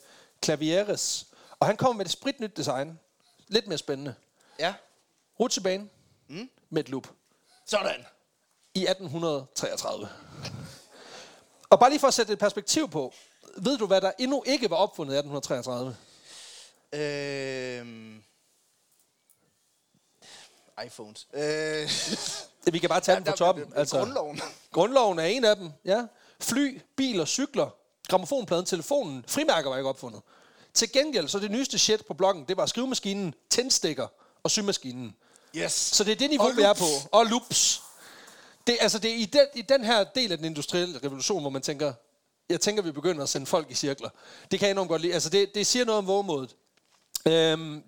[0.45, 1.27] Clavieres.
[1.59, 2.99] Og han kommer med et spritnyt design.
[3.47, 4.13] Lidt mere spændende.
[4.59, 4.73] Ja,
[5.39, 5.89] Rutsjebane
[6.27, 6.49] mm.
[6.69, 7.07] med et loop.
[7.65, 8.05] sådan.
[8.73, 10.09] I 1833.
[11.69, 13.13] Og bare lige for at sætte et perspektiv på.
[13.57, 15.95] Ved du, hvad der endnu ikke var opfundet i 1833?
[16.93, 18.23] Øhm...
[20.85, 21.27] iPhones.
[21.33, 21.89] Øh...
[22.73, 23.71] Vi kan bare tage den der- på toppen.
[23.71, 24.41] der- Grundloven.
[24.71, 26.03] Grundloven er en af dem, ja.
[26.39, 27.69] Fly, biler, cykler,
[28.07, 30.21] gramofonpladen, telefonen, frimærker var ikke opfundet.
[30.73, 34.07] Til gengæld, så det nyeste shit på bloggen, det var skrivemaskinen, tændstikker
[34.43, 35.15] og symaskinen.
[35.55, 35.71] Yes.
[35.71, 36.85] Så det er det niveau, vi er på.
[37.11, 37.81] Og loops.
[38.67, 41.49] Det, altså, det er i den, i den her del af den industrielle revolution, hvor
[41.49, 41.93] man tænker,
[42.49, 44.09] jeg tænker, vi begynder at sende folk i cirkler.
[44.51, 45.13] Det kan jeg enormt godt lide.
[45.13, 46.55] Altså, det, det siger noget om vågemodet.
[47.27, 47.83] Øhm,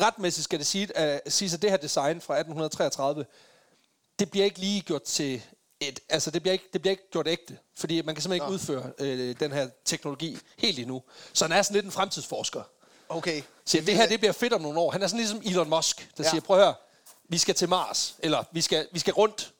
[0.00, 3.26] retmæssigt skal det sige, at, sige, at det her design fra 1833,
[4.18, 5.42] det bliver ikke lige gjort til
[5.80, 8.54] et, altså det bliver ikke, det bliver ikke gjort ægte, fordi man kan simpelthen ikke
[8.54, 11.02] udføre øh, den her teknologi helt endnu.
[11.32, 12.62] Så han er sådan lidt en fremtidsforsker.
[13.08, 13.42] Okay.
[13.64, 14.90] Siger, det her det bliver fedt om nogle år.
[14.90, 16.30] Han er sådan ligesom Elon Musk, der ja.
[16.30, 16.74] siger, prøv at høre,
[17.28, 19.52] vi skal til Mars, eller vi skal, vi skal rundt.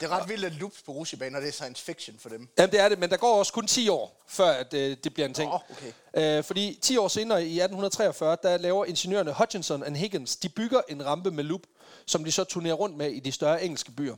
[0.00, 2.48] Det er ret vildt, at loops på rutsjebaner, det er science fiction for dem.
[2.58, 5.14] Jamen det er det, men der går også kun 10 år, før at, øh, det
[5.14, 5.50] bliver en ting.
[5.50, 6.38] Nå, okay.
[6.38, 10.80] øh, fordi 10 år senere, i 1843, der laver ingeniørerne Hutchinson og Higgins, de bygger
[10.88, 11.60] en rampe med loop,
[12.06, 14.16] som de så turnerer rundt med i de større engelske byer.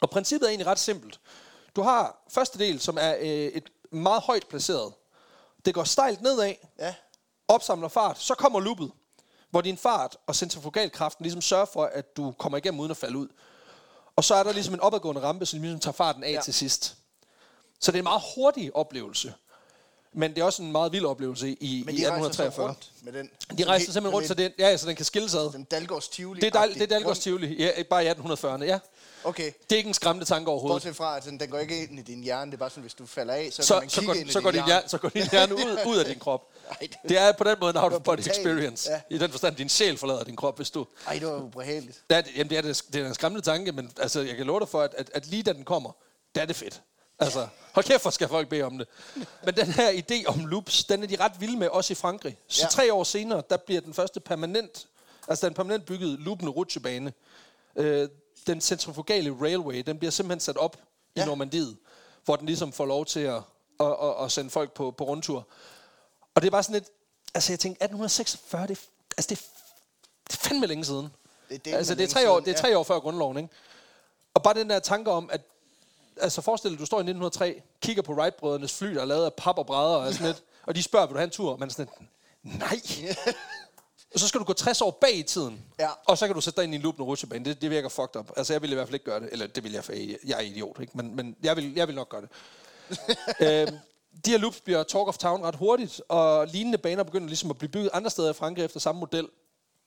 [0.00, 1.20] Og princippet er egentlig ret simpelt.
[1.76, 4.92] Du har første del, som er øh, et meget højt placeret.
[5.64, 6.94] Det går stejlt nedad, Ja.
[7.48, 8.90] opsamler fart, så kommer loopet,
[9.50, 13.18] hvor din fart og centrifugalkraften ligesom sørger for, at du kommer igennem uden at falde
[13.18, 13.28] ud.
[14.16, 16.40] Og så er der ligesom en opadgående rampe, som ligesom tager farten af Ja.
[16.40, 16.96] til sidst.
[17.80, 19.34] Så det er en meget hurtig oplevelse.
[20.12, 22.66] Men det er også en meget vild oplevelse i, i Men de rejser så 1843.
[22.68, 23.58] rundt med den.
[23.58, 25.52] De rejser simpelthen rundt, så, det, ja, så den kan skilles ad.
[25.52, 26.40] Den Dalgårds Tivoli.
[26.40, 28.78] Det er, dejl, det er Dalgårds Tivoli, ja, bare i 1840'erne, ja.
[29.24, 29.44] Okay.
[29.44, 30.74] Det er ikke en skræmmende tanke overhovedet.
[30.74, 32.50] Bortset fra, at den, den går ikke ind i din hjerne.
[32.50, 34.20] Det er bare sådan, hvis du falder af, så, Så, kan man så, kigge går,
[34.20, 34.88] ind i så, din går din hjerne.
[34.88, 36.48] så går din hjerne ud, ud af din krop.
[36.70, 38.90] Ej, det- Det er på den måde en out-of-body experience.
[38.90, 39.00] Ja.
[39.10, 40.86] I den forstand, din sjæl forlader din krop, hvis du...
[41.06, 42.02] Ej, det var ubehageligt.
[42.10, 44.46] Ja, det, jamen, det er, det, det er en skræmmende tanke, men altså, jeg kan
[44.46, 45.90] love dig for, at, at, at lige da den kommer,
[46.34, 46.80] der er det fedt.
[47.18, 48.88] Altså, hold kæft, hvor skal folk bede om det.
[49.44, 52.38] Men den her idé om loops, den er de ret vilde med, også i Frankrig.
[52.48, 52.68] Så Ja.
[52.68, 54.86] tre år senere, der bliver den første permanent,
[55.28, 57.12] altså den permanent byggede loopende rutsjebane.
[57.76, 58.08] Øh,
[58.46, 60.76] den centrifugale railway, den bliver simpelthen sat op
[61.16, 61.20] ja.
[61.20, 61.24] Ja.
[61.24, 61.76] i Normandiet,
[62.24, 63.42] hvor den ligesom får lov til at,
[63.80, 65.46] at, at, at sende folk på, på rundtur.
[66.34, 66.88] Og det er bare sådan lidt,
[67.34, 68.80] altså jeg tænkte, 1846, det,
[69.16, 69.38] altså det,
[70.30, 71.08] det er fandme længe siden.
[71.50, 72.68] Det er altså det er, tre år, siden, det er ja.
[72.68, 73.48] tre år før grundloven, ikke?
[74.34, 75.40] Og bare den der tanke om, at
[76.22, 79.34] altså forestil dig, du står i 1903, kigger på Wright-brødrenes fly, der er lavet af
[79.34, 81.52] pap og brædder og sådan lidt, og de spørger, vil du have en tur?
[81.52, 81.88] Og man er sådan
[82.42, 82.80] lidt, nej.
[84.14, 85.88] og så skal du gå 60 år bag i tiden, Ja.
[86.06, 87.44] og så kan du sætte dig ind i en loopende rutsjebane.
[87.44, 88.30] Det, det virker fucked up.
[88.36, 89.28] Altså, jeg ville i hvert fald ikke gøre det.
[89.32, 90.92] Eller det vil jeg, for jeg jeg er idiot, ikke?
[90.96, 92.28] Men, men jeg, vil, jeg vil nok gøre det.
[93.68, 93.78] øhm,
[94.24, 97.58] de her loops bliver talk of town ret hurtigt, og lignende baner begynder ligesom at
[97.58, 99.28] blive bygget andre steder i Frankrig efter samme model.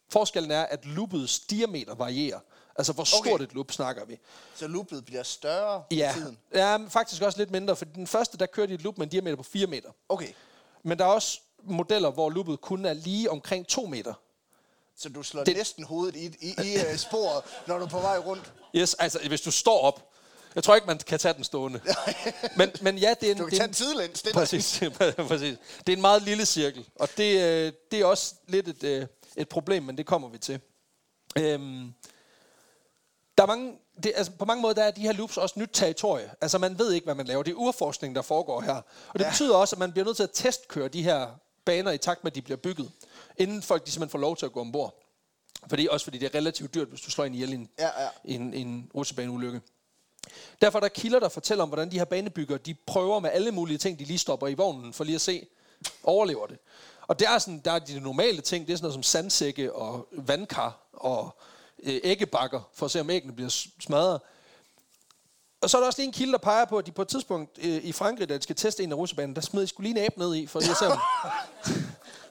[0.10, 2.40] Forskellen er, at loopets diameter varierer.
[2.76, 3.44] Altså, hvor stort Okay.
[3.44, 4.20] et loop snakker vi?
[4.56, 6.38] Så loopet bliver større Ja, i tiden.
[6.54, 9.12] ja faktisk også lidt mindre, for den første, der kørte de et loop med en
[9.12, 9.90] diameter på 4 meter.
[10.10, 10.28] Okay.
[10.84, 14.14] Men der er også modeller, hvor loopet kun er lige omkring 2 meter.
[14.98, 18.00] Så du slår Det- næsten hovedet i, i, i uh, sporet, når du er på
[18.00, 18.54] vej rundt.
[18.76, 20.10] Yes, altså hvis du står op.
[20.56, 21.82] Jeg tror ikke, man kan tage den stående.
[22.58, 23.38] men, men ja, det er en...
[23.38, 24.84] Du kan det er tage en- er Præcis,
[25.28, 25.58] præcis.
[25.88, 29.08] Det er en meget lille cirkel, og det, øh, det er også lidt et, øh,
[29.38, 30.60] et problem, men det kommer vi til.
[31.38, 31.94] Øhm,
[33.38, 35.70] der er mange, det, altså på mange måder der er de her loops også nyt
[35.74, 36.32] territorie.
[36.42, 37.44] Altså man ved ikke, hvad man laver.
[37.44, 38.82] Det er urforskning, der foregår her.
[39.10, 39.30] Og det ja.
[39.30, 41.28] Betyder også, at man bliver nødt til at testkøre de her
[41.66, 42.92] baner i takt med, at de bliver bygget,
[43.38, 45.00] inden folk de simpelthen får lov til at gå ombord.
[45.70, 48.04] Fordi, også fordi det er relativt dyrt, hvis du slår en ihjel i en, Ja,
[48.04, 48.10] ja.
[48.26, 49.62] en, en rutsjebaneulykke.
[50.62, 53.52] Derfor er der kilder, der fortæller om, hvordan de her banebyggere, de prøver med alle
[53.52, 55.48] mulige ting, de lige stopper i vognen, for lige at se,
[56.04, 56.58] overlever det.
[57.08, 59.74] Og der er, sådan, der er de normale ting, det er sådan noget som sandsække
[59.74, 61.38] og vandkar og
[61.86, 64.22] æggebakker, for at se, om æggene bliver smadret.
[65.62, 67.08] Og så er der også lige en kilde, der peger på, at de på et
[67.08, 69.90] tidspunkt øh, i Frankrig, da de skal teste en af russebanen, der smed de skulle
[69.90, 71.00] lige en abe ned i, for lige at se, om,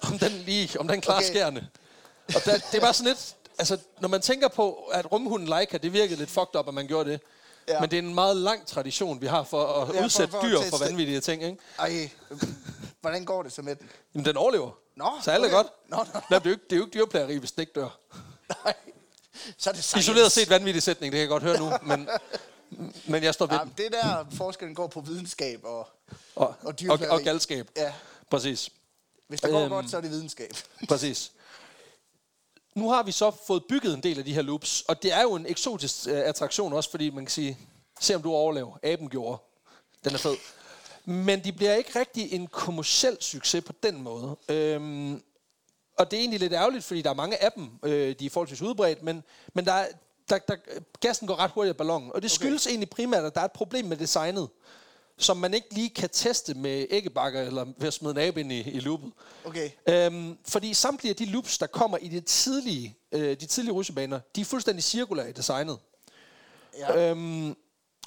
[0.13, 1.27] om den, lige, om den klarer okay.
[1.29, 1.69] Skærene.
[2.29, 5.77] Og der, det er bare sådan lidt, altså når man tænker på, at rumhunden Leica,
[5.79, 7.21] det virkede lidt fucked up, at man gjorde det.
[7.69, 7.81] Ja.
[7.81, 10.39] Men det er en meget lang tradition, vi har for at Ja, for- udsætte for
[10.39, 11.43] at dyr for vanvittige ting.
[11.43, 11.59] Ikke?
[11.79, 12.11] Ej,
[13.01, 13.89] hvordan går det så med den?
[14.15, 14.71] Jamen, den overlever.
[14.97, 15.57] Nå, så alt er okay.
[15.57, 15.67] godt.
[15.89, 16.21] Nå, nå.
[16.31, 17.99] Nej, det, er jo ikke, det er jo ikke dyrplageri, hvis den ikke dør.
[18.65, 18.75] Nej,
[19.59, 19.99] så er det science.
[20.11, 22.09] Isoleret set vanvittig sætning, det kan jeg godt høre nu, men,
[23.05, 23.73] men jeg står ved Ja, den.
[23.77, 25.89] det der forskellen går på videnskab og,
[26.35, 27.71] Og, og og, og galskab.
[27.77, 27.93] Ja,
[28.31, 28.71] Præcis.
[29.29, 29.69] hvis det går Øhm.
[29.71, 30.51] godt, så er det videnskab.
[30.89, 31.33] Præcis.
[32.75, 35.23] Nu har vi så fået bygget en del af de her loops, og det er
[35.23, 37.59] jo en eksotisk øh, attraktion også, fordi man kan sige,
[38.01, 38.79] se om du overlever.
[38.83, 39.43] Aben gjorde.
[40.05, 40.37] Den er fed.
[41.05, 44.37] Men de bliver ikke rigtig en kommersiel succes på den måde.
[44.49, 45.23] Øhm,
[45.99, 48.31] og det er egentlig lidt ærgerligt, fordi der er mange af dem, øh, de er
[48.31, 49.23] forholdsvis udbredt, men,
[49.55, 49.89] men der, er-
[50.31, 50.57] der, der,
[51.01, 52.13] gassen går ret hurtigt af ballonen.
[52.15, 54.49] Og det skyldes egentlig primært, at der er et problem med designet,
[55.19, 58.53] som man ikke lige kan teste med æggebakker eller ved at smide en abe ind
[58.53, 59.13] i, i loopet.
[59.45, 59.71] Okay.
[59.89, 64.21] Øhm, fordi samtlige af de loops, der kommer i det tidlige, øh, de tidlige rutsjebaner,
[64.37, 65.79] de er fuldstændig cirkulære i designet.
[66.79, 67.11] Ja.
[67.11, 67.57] Øhm,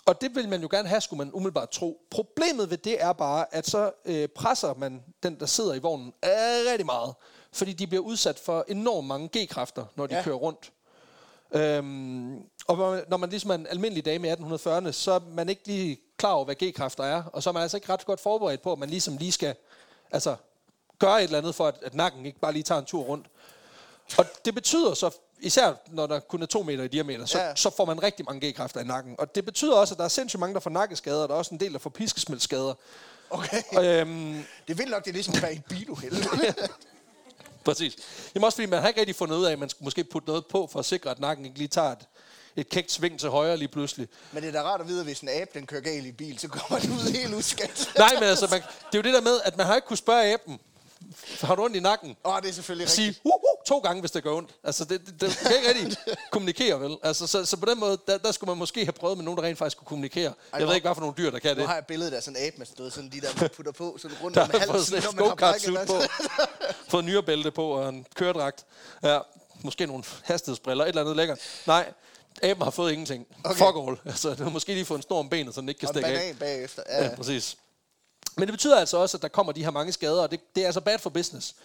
[0.06, 2.02] og det vil man jo gerne have, skulle man umiddelbart tro.
[2.12, 6.08] Problemet ved det er bare, at så øh, presser man den, der sidder i vognen,
[6.08, 6.32] øh,
[6.72, 7.14] rigtig meget.
[7.56, 10.24] Fordi de bliver udsat for enormt mange G-kræfter, når de ja.
[10.24, 10.72] Kører rundt.
[11.52, 12.36] Øhm,
[12.68, 15.50] og når man- når man ligesom er en almindelig dame i 1840'erne, så er man
[15.50, 17.24] ikke lige klar over, hvad G-kræfter er.
[17.24, 19.56] Og så er man altså ikke ret godt forberedt på, at man ligesom lige skal
[20.12, 20.36] altså,
[21.00, 23.26] gøre et eller andet for, at, at nakken ikke bare lige tager en tur rundt.
[24.18, 27.56] Og det betyder så, især når der kun er to meter i diameter, så, ja.
[27.56, 29.16] Så får man rigtig mange G-kræfter i nakken.
[29.18, 31.40] Og det betyder også, at der er sindssygt mange, der får nakkeskader, og der er
[31.40, 32.74] også en del, der får piskesmældsskader.
[33.30, 33.62] Okay.
[33.82, 36.14] Øhm, Det vildt nok, det er ligesom at være i biluheld.
[37.66, 37.96] præcis.
[38.36, 40.28] Jamen også fordi, man har ikke rigtig fundet ud af, at man skulle måske putte
[40.28, 42.08] noget på, for at sikre, at nakken ikke lige tager et,
[42.56, 44.08] et kægt sving til højre lige pludselig.
[44.32, 46.12] Men det er da rart at vide, at hvis en abe den kører galt i
[46.12, 47.92] bil, så kommer den ud helt uskadt.
[47.98, 49.98] Nej, men altså, man, det er jo det der med, at man har ikke kunne
[49.98, 50.60] spørge aben,
[51.42, 52.16] har du ondt i nakken?
[52.26, 53.26] Åh, oh, det er selvfølgelig sige rigtigt.
[53.26, 54.52] uh, uh, to gange, hvis det gør ondt.
[54.64, 55.98] Altså, det, det, det kan ikke rigtig
[56.32, 56.98] kommunikere, vel?
[57.04, 59.38] Altså, så, så på den måde, der, der skulle man måske have prøvet med nogen,
[59.38, 60.24] der rent faktisk kunne kommunikere.
[60.24, 61.68] Jeg hvor- ved ikke, hvad for nogle dyr, der kan Nu det.
[61.68, 63.72] har jeg et billede af sådan en abe med stået sådan de der, man putter
[63.72, 66.02] på, sådan rundt Der om halsen, sådan når man har brækket på.
[66.90, 68.66] Fået nyrebælte på og en køredragt.
[69.04, 69.20] Ja,
[69.64, 71.40] måske nogle hastighedsbriller, et eller andet lækkert.
[71.68, 71.94] Nej,
[72.44, 73.28] aben har fået ingenting.
[73.44, 73.56] Okay.
[73.58, 73.98] Fuck all.
[74.06, 75.96] Altså, den har måske lige fået en snor om benet, så den ikke kan Og
[75.96, 76.24] en stikke af.
[76.24, 76.84] banan bagefter.
[76.90, 77.58] Ja, Ja, præcis.
[78.38, 80.62] Men det betyder altså også, at der kommer de her mange skader, og det, det
[80.62, 81.56] er altså bad for business.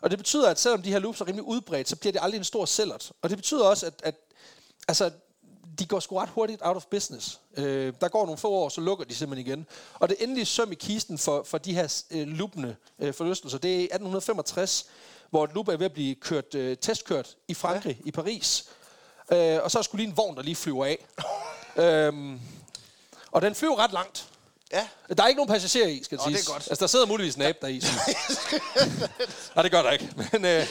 [0.00, 2.38] Og det betyder, at selvom de her loops er rimelig udbredt, så bliver det aldrig
[2.38, 3.12] en stor sælgert.
[3.22, 4.14] Og det betyder også, at, at
[4.88, 5.10] altså,
[5.78, 7.40] de går sgu ret hurtigt out of business.
[7.56, 9.66] Øh, der går nogle få år, så lukker de simpelthen igen.
[9.94, 13.70] Og det endelige søm i kisten for, for de her øh, loopende øh, forlystelser, det
[13.70, 14.86] er i 1865,
[15.30, 18.08] hvor et loop er ved at blive kørt, øh, testkørt i Frankrig, ja.
[18.08, 18.68] i Paris.
[19.32, 21.06] Øh, og så er skulle lige en vogn, der lige flyver af.
[21.84, 22.40] øhm,
[23.32, 24.28] og den flyver ret langt.
[24.72, 24.88] Ja.
[25.16, 26.46] Der er ikke nogen passagerer i, skal siges.
[26.46, 26.56] godt.
[26.70, 27.82] Altså, der sidder muligvis en abe der i.
[29.54, 30.08] Nej, det gør der ikke.
[30.32, 30.66] Men, øh,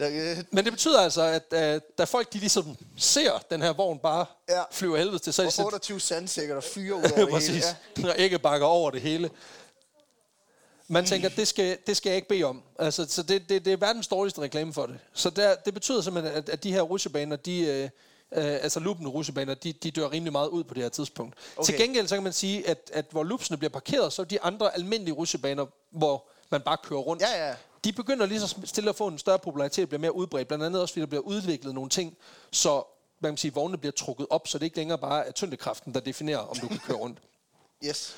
[0.00, 3.98] øh, men det betyder altså, at øh, da folk de ligesom ser den her vogn
[3.98, 4.62] bare Ja.
[4.72, 7.16] flyve helvede til, så er de og sådan, 28 sandsækker, der fyrer ud over det
[7.18, 7.30] hele.
[7.30, 7.64] Præcis.
[8.02, 8.08] Ja.
[8.08, 9.30] Og ikke bakker over det hele.
[10.88, 12.62] Man tænker, det skal, det skal jeg ikke bede om.
[12.78, 14.98] Altså, så det, det, det er verdens dårligste reklame for det.
[15.14, 17.90] Så der, det betyder simpelthen, at, at de her rusjebaner, de,
[18.32, 21.34] øh, altså loopende rusjebaner, de, de dør rimelig meget ud på det her tidspunkt.
[21.56, 21.66] Okay.
[21.66, 24.42] Til gengæld, så kan man sige, at, at hvor loopsene bliver parkeret, så er de
[24.42, 27.22] andre almindelige rusjebaner, hvor man bare kører rundt.
[27.22, 27.54] Ja, ja.
[27.84, 30.48] De begynder lige så stille at få en større popularitet, bliver mere udbredt.
[30.48, 32.16] Blandt andet også, fordi der bliver udviklet nogle ting,
[32.50, 32.82] så
[33.18, 35.94] hvad kan man sige, vognene bliver trukket op, så det ikke længere bare er tyngdekraften,
[35.94, 37.18] der definerer, om du kan køre rundt.
[37.84, 38.16] Yes.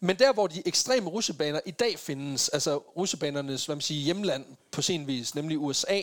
[0.00, 4.44] Men der, hvor de ekstreme rusjebaner i dag findes, altså rusjebanernes hvad man siger, hjemland
[4.70, 6.00] på sin vis, nemlig USA,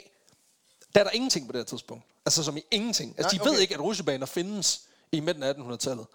[0.96, 2.04] der er der ingenting på det her tidspunkt.
[2.26, 3.16] Altså som i ingenting.
[3.18, 3.62] Altså Nej, de ved okay.
[3.62, 4.82] ikke, at rusjebaner findes
[5.12, 6.06] i midten af 1800-tallet.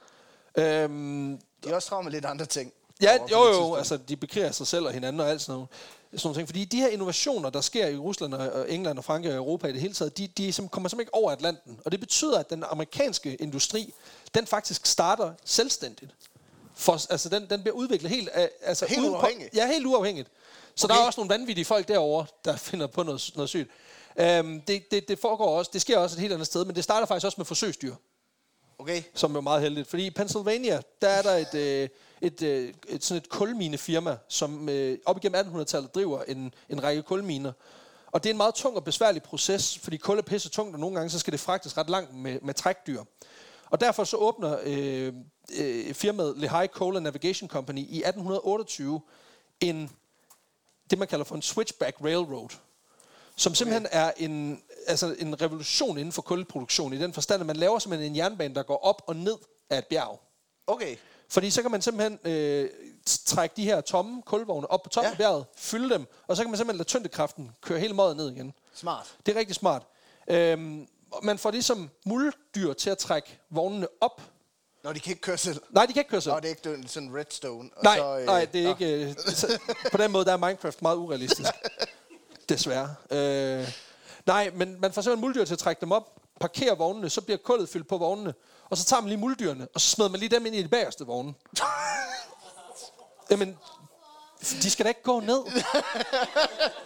[0.59, 2.73] Øhm, De er også travlt med lidt andre ting.
[3.03, 5.69] Ja, jo jo, altså de bekriger sig selv og hinanden og alt sådan noget.
[6.17, 6.49] Sådan nogle ting.
[6.49, 9.73] Fordi de her innovationer, der sker i Rusland og England og Frankrig og Europa i
[9.73, 11.81] det hele taget, de, de som kommer simpelthen ikke over Atlanten.
[11.85, 13.95] Og det betyder, at den amerikanske industri,
[14.35, 16.11] den faktisk starter selvstændigt.
[16.75, 19.55] For, altså den, den bliver udviklet helt, af- altså Helt uafhængigt?
[19.55, 20.29] ja, helt uafhængigt.
[20.75, 20.95] Så Okay.
[20.97, 23.71] der er også nogle vanvittige folk derovre, der finder på noget, noget sygt.
[24.19, 26.85] Um, det, det, det, foregår også, det sker også et helt andet sted, men det
[26.85, 27.95] starter faktisk også med forsøgsdyr
[28.79, 29.03] Okay.
[29.15, 29.89] som er meget heldigt.
[29.89, 31.89] Fordi i Pennsylvania, der er der et, øh,
[32.21, 37.03] et, øh, et, sådan et kulminefirma, som øh, op igennem 1800-tallet driver en, en række
[37.03, 37.53] kulminer.
[38.07, 40.81] Og det er en meget tung og besværlig proces, fordi kul er pisse tungt, og
[40.81, 43.03] nogle gange så skal det fragtes ret langt med, med trækdyr.
[43.71, 45.13] Og derfor så åbner øh,
[45.59, 49.01] øh, firmaet Lehigh Coal and Navigation Company i 1828
[49.61, 49.91] en,
[50.91, 52.49] det man kalder for en switchback railroad,
[53.37, 57.57] som simpelthen er en, altså en revolution inden for kulproduktion, i den forstand, at man
[57.57, 59.37] laver simpelthen en jernbane, der går op og ned
[59.71, 60.21] af et bjerg.
[60.67, 60.97] Okay.
[61.29, 62.71] Fordi så kan man simpelthen øh,
[63.27, 65.11] trække de her tomme kulvogne op på toppen Ja.
[65.13, 68.31] af bjerget, fylde dem, og så kan man simpelthen lade tyngdekraften køre hele måden ned
[68.31, 68.53] igen.
[68.75, 69.15] Smart.
[69.27, 69.83] Det er rigtig smart.
[70.31, 70.87] Øhm,
[71.23, 74.23] man får ligesom muldyr til at trække vognene op.
[74.85, 75.61] Nå, de kan ikke køre selv.
[75.71, 76.35] Nej, de kan ikke køre selv.
[76.35, 77.71] Nå, det er ikke sådan redstone.
[77.77, 78.71] Og Nej, så, øh, nej, det er nå.
[78.71, 79.09] ikke...
[79.09, 79.59] Øh, så,
[79.93, 81.51] på den måde, der er Minecraft meget urealistisk.
[82.49, 82.95] Desværre.
[83.11, 83.69] Øh,
[84.27, 87.39] nej, men man får simpelthen muldyr til at trække dem op, parkere vognene, så bliver
[87.39, 88.35] kullet fyldt på vognene,
[88.71, 90.69] og så tager man lige muldyrene, og så smider man lige dem ind i de
[90.69, 91.35] bagerste vogne.
[93.31, 93.59] Jamen,
[94.63, 95.39] de skal da ikke gå ned.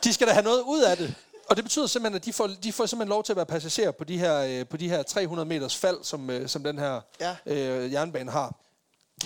[0.05, 1.15] De skal da have noget ud af det.
[1.49, 3.91] Og det betyder simpelthen, at de får, de får simpelthen lov til at være passagerer
[3.91, 7.01] på de her, øh, på de her 300 meters fald, som, øh, som den her
[7.21, 7.37] Ja.
[7.47, 8.55] øh, jernbane har.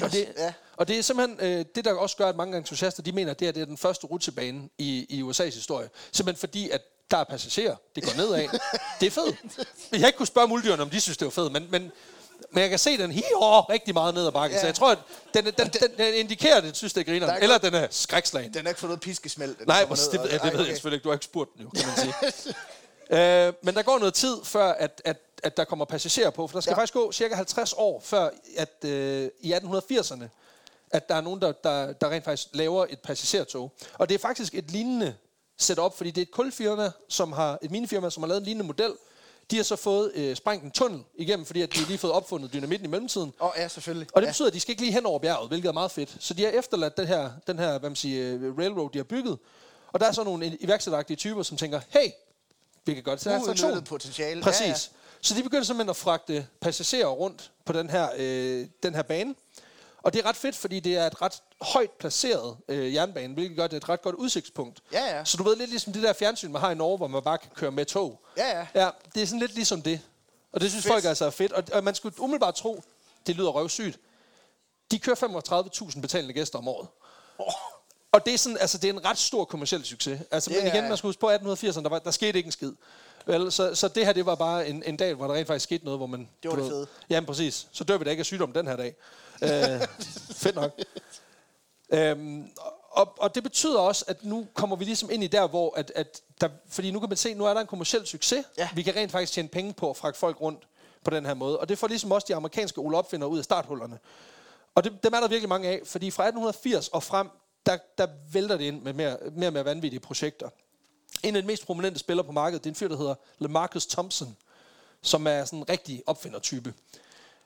[0.03, 0.53] Og det, Ja.
[0.77, 3.39] og det er simpelthen øh, det, der også gør, at mange entusiaster de mener, at
[3.39, 5.89] det, her, det er den første rutsjebane i, i USA's historie.
[6.13, 6.81] Simpelthen fordi, at
[7.11, 7.77] der er passagerer.
[7.95, 8.49] Det går nedad.
[9.01, 9.37] det er fedt.
[9.93, 11.93] Jeg har ikke kunne spørge muldyrene, om de synes, det var fedt, men, men,
[12.53, 14.55] men jeg kan se den hiår rigtig meget ned ad bakken.
[14.55, 14.61] Ja.
[14.61, 14.99] Så jeg tror, at
[15.35, 17.27] den, den, den, den indikerer, at den synes, det er griner.
[17.27, 18.55] er Eller den er skrækslagen.
[18.55, 19.57] Den har ikke fået noget piskesmæld.
[19.67, 20.59] Nej, ned, det, det, det ved okay.
[20.59, 21.05] jeg selvfølgelig ikke.
[21.05, 22.55] Du har ikke spurgt den jo, kan man sige.
[23.47, 26.47] øh, men der går noget tid, før at, at, at der kommer passagerer på.
[26.47, 26.75] For der skal Ja.
[26.75, 26.81] ja.
[26.81, 30.25] faktisk gå cirka 50 år, før at øh, i 1880'erne,
[30.91, 33.73] at der er nogen, der, der, der rent faktisk laver et passagertog.
[33.95, 35.15] Og det er faktisk et lignende
[35.59, 38.67] setup, fordi det er et kulfirma, som har, et minefirma, som har lavet en lignende
[38.67, 38.93] model.
[39.51, 42.13] De har så fået øh, sprængt en tunnel igennem, fordi at de har lige fået
[42.13, 43.33] opfundet dynamitten i mellemtiden.
[43.41, 44.09] Åh, ja, selvfølgelig.
[44.15, 44.33] Og det ja.
[44.33, 46.17] betyder, at de skal ikke lige hen over bjerget, hvilket er meget fedt.
[46.21, 49.05] Så de har efterladt den her, den her hvad man siger, øh, railroad, de har
[49.05, 49.39] bygget.
[49.93, 52.11] Og der er så nogle iværksætteragtige typer, som tænker, hey,
[52.85, 53.85] vi kan godt Uudnyttet attraktion.
[53.85, 54.43] potentiale.
[54.43, 54.61] Præcis.
[54.61, 54.69] Ja, Ja, ja.
[54.69, 55.04] ja.
[55.25, 59.35] Så de begynder simpelthen at fragte passagerer rundt på den her, øh, den her bane.
[60.03, 63.57] Og det er ret fedt, fordi det er et ret højt placeret øh, jernbane, hvilket
[63.57, 64.83] gør det et ret godt udsigtspunkt.
[64.93, 65.25] Ja, ja.
[65.25, 67.39] Så du ved lidt ligesom det der fjernsyn, man har i Norge, hvor man bare
[67.39, 68.21] kan køre med tog.
[68.37, 68.67] Ja, ja.
[68.75, 70.01] Ja, det er sådan lidt ligesom det.
[70.53, 70.93] Og det synes Fedt.
[70.93, 71.53] folk altså er fedt.
[71.53, 72.83] Og, og man skulle umiddelbart tro,
[73.27, 73.99] det lyder røvsygt.
[74.91, 75.17] De kører
[75.93, 76.89] 35.000 betalende gæster om året.
[78.13, 80.21] Og det er, sådan, altså, det er en ret stor kommersiel succes.
[80.31, 82.53] Altså, Det men igen, man skal huske på 1880'erne, der, var, der skete ikke en
[82.53, 82.73] skid.
[83.27, 85.65] Vel, så, så det her, det var bare en, en dag, hvor der rent faktisk
[85.65, 86.29] skete noget, hvor man...
[86.43, 86.87] Det var det fede.
[87.11, 87.69] Jamen, præcis.
[87.73, 88.95] Så dør vi da ikke af sygdom den her dag.
[89.43, 89.89] øh,
[90.43, 90.81] fedt nok.
[91.93, 92.49] Øhm,
[92.91, 95.75] og, og det betyder også, at nu kommer vi ligesom ind i der, hvor...
[95.77, 98.45] At, at der, fordi nu kan man se, nu er der en kommersiel succes.
[98.59, 98.69] Ja.
[98.75, 100.69] Vi kan rent faktisk tjene penge på at fragte folk rundt
[101.05, 101.59] på den her måde.
[101.59, 103.99] Og det får ligesom også de amerikanske Ole opfinder ud af starthullerne.
[104.75, 107.29] Og det, dem er der virkelig mange af, fordi fra 1880 og frem,
[107.67, 110.49] der, der vælter det ind med mere, mere og mere vanvittige projekter.
[111.25, 113.87] En af de mest prominente spillere på markedet, det er en fyr, der hedder LaMarcus
[113.87, 114.37] Thompson,
[115.03, 116.75] som er sådan en rigtig opfindertype.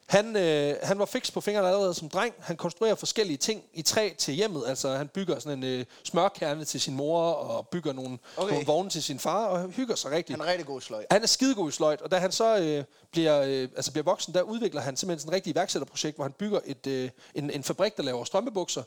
[0.07, 2.35] Han, øh, han var fix på fingrene allerede som dreng.
[2.39, 4.65] Han konstruerer forskellige ting i træ til hjemmet.
[4.67, 8.51] Altså, han bygger sådan en øh, smørkerne til sin mor, og bygger nogle, Okay.
[8.53, 10.39] nogle vogne til sin far, og hygger sig rigtigt.
[10.39, 11.07] Han er rigtig god sløj.
[11.11, 14.35] Han er skidegod i sløjt, og da han så øh, bliver, øh, altså bliver voksen,
[14.35, 17.65] der udvikler han simpelthen sådan et rigtigt iværksætterprojekt, hvor han bygger et, øh, en, en
[17.65, 18.83] fabrik, der laver strømpebukser,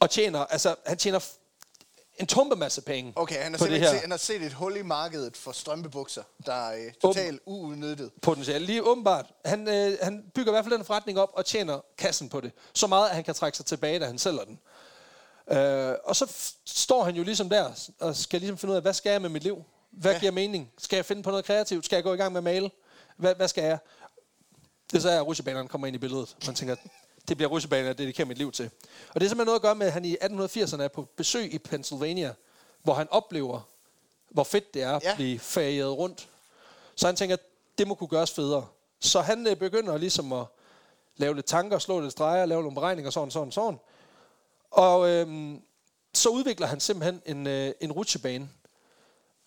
[0.00, 1.18] og tjener, altså han tjener
[2.20, 4.42] en tumpe masse penge Okay, han har, på det simpelthen her set, han har set
[4.42, 8.10] et hul i markedet for strømpebukser, der er øh, totalt uudnyttet.
[8.22, 8.66] potentiale.
[8.66, 9.26] Lige åbenbart.
[9.44, 12.52] Han, øh, han bygger i hvert fald den forretning op og tjener kassen på det.
[12.74, 14.58] Så meget, at han kan trække sig tilbage, da han sælger den.
[15.58, 18.82] Øh, og så f- står han jo ligesom der og skal ligesom finde ud af,
[18.82, 19.64] hvad skal jeg med mit liv?
[19.90, 20.18] Hvad Ja.
[20.18, 20.72] giver mening?
[20.78, 21.84] Skal jeg finde på noget kreativt?
[21.84, 22.70] Skal jeg gå i gang med at male?
[23.16, 23.78] Hvad, hvad skal jeg?
[24.90, 25.26] Det er så, at
[25.68, 26.36] kommer ind i billedet.
[26.46, 26.76] Man tænker,
[27.28, 28.70] det bliver rutsjebaner, jeg dedikerer mit liv til.
[29.08, 31.54] Og det er simpelthen noget at gøre med, at han i 1880'erne er på besøg
[31.54, 32.34] i Pennsylvania,
[32.82, 33.60] hvor han oplever,
[34.30, 35.14] hvor fedt det er at Ja.
[35.14, 36.28] blive færget rundt.
[36.96, 37.36] Så han tænker,
[37.78, 38.66] det må kunne gøres federe.
[39.00, 40.44] Så han øh, begynder ligesom at
[41.16, 43.78] lave lidt tanker, slå lidt streger, lave nogle beregninger, sådan, sådan, sådan.
[44.70, 45.62] Og øhm,
[46.14, 48.48] så udvikler han simpelthen en, øh, en rutsjebane.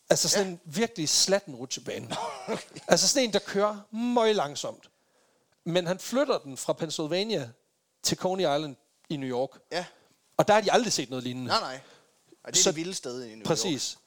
[0.10, 0.52] Altså sådan ja.
[0.52, 2.16] en virkelig slatten rutsjebane.
[2.88, 4.90] altså sådan en, der kører meget langsomt.
[5.64, 7.50] Men han flytter den fra Pennsylvania
[8.04, 8.76] til Coney Island
[9.10, 9.50] i New York.
[9.72, 9.86] Ja,
[10.38, 11.48] Og der har de aldrig set noget lignende.
[11.48, 11.80] nej, nej.
[12.44, 13.46] Og det er Så- det vilde sted i New York.
[13.46, 13.98] Præcis.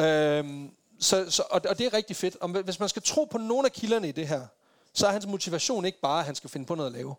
[0.00, 2.36] Øhm, så, så, og, og det er rigtig fedt.
[2.36, 4.46] Og hvis man skal tro på nogle af kilderne i det her,
[4.92, 7.14] så er hans motivation ikke bare, at han skal finde på noget at lave.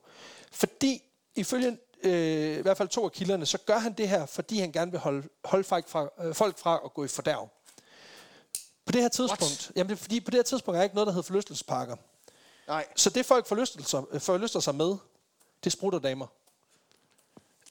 [0.51, 1.01] Fordi,
[1.35, 4.71] ifølge øh, i hvert fald to af kilderne, så gør han det her, fordi han
[4.71, 7.49] gerne vil holde, holde folk, fra, øh, folk fra at gå i fordærv.
[8.85, 9.71] På det her tidspunkt, What?
[9.75, 11.95] jamen det er fordi, på det her tidspunkt er ikke noget, der hedder forlystelsesparker.
[12.67, 14.95] Nej, Så det folk forlyster sig, øh, forlyster sig med,
[15.63, 16.27] det er sprutter damer.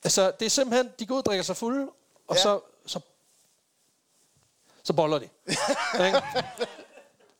[0.04, 1.88] Altså, det er simpelthen, de går ud og drikker sig fulde,
[2.28, 2.42] og Ja.
[2.42, 3.00] så, så,
[4.82, 5.28] så boller de.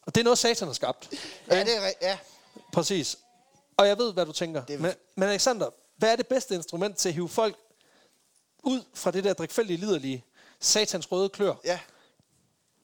[0.06, 1.08] Og det er noget, satan har skabt.
[1.50, 2.18] ja, det er ja.
[2.72, 3.18] Præcis.
[3.76, 4.64] Og jeg ved, hvad du tænker.
[4.64, 7.56] Det er- Men, men Alexander, hvad er det bedste instrument til at hive folk
[8.62, 10.24] ud fra det der drikfældige, liderlige,
[10.60, 11.54] satans røde klør?
[11.64, 11.80] ja.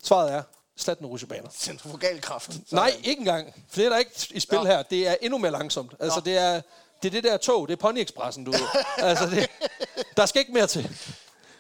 [0.03, 0.43] Svaret er,
[0.77, 1.49] slat en rutsjebaner.
[1.51, 2.73] Centrifugalkraft.
[2.73, 3.55] Nej, ikke engang.
[3.69, 4.65] For det er der ikke i spil Nå.
[4.65, 4.83] her.
[4.83, 5.95] Det er endnu mere langsomt.
[6.01, 6.25] Altså, Nå.
[6.25, 6.63] det er,
[7.03, 7.69] det er det der tog.
[7.69, 8.55] Det er Pony Expressen, du
[8.99, 9.51] altså, det,
[10.17, 10.83] der skal ikke mere til.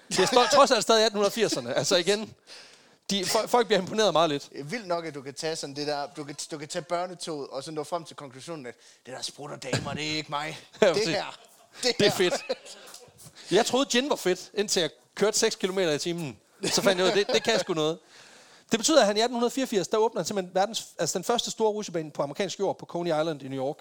[0.09, 1.68] Det er trods alt stadig 1880'erne.
[1.72, 2.35] Altså igen,
[3.11, 4.49] de, folk, bliver imponeret meget lidt.
[4.53, 6.68] Det er vildt nok, at du kan tage sådan det der, du kan, du kan
[6.68, 8.75] tage børnetoget, og så nå frem til konklusionen, at
[9.07, 10.59] det der sprutter damer, det er ikke mig.
[10.83, 11.38] Ja, det her,
[11.83, 12.16] det, Det er her.
[12.16, 12.35] fedt.
[13.51, 16.38] Jeg troede, gin var fedt, indtil jeg kørte 6 km i timen.
[16.64, 17.99] Så fandt jeg ud af, det, det kan sgu noget.
[18.70, 21.70] Det betyder, at han i 1884, der åbner han simpelthen verdens, altså den første store
[21.70, 23.77] rutsjebane på amerikansk jord på Coney Island i New York.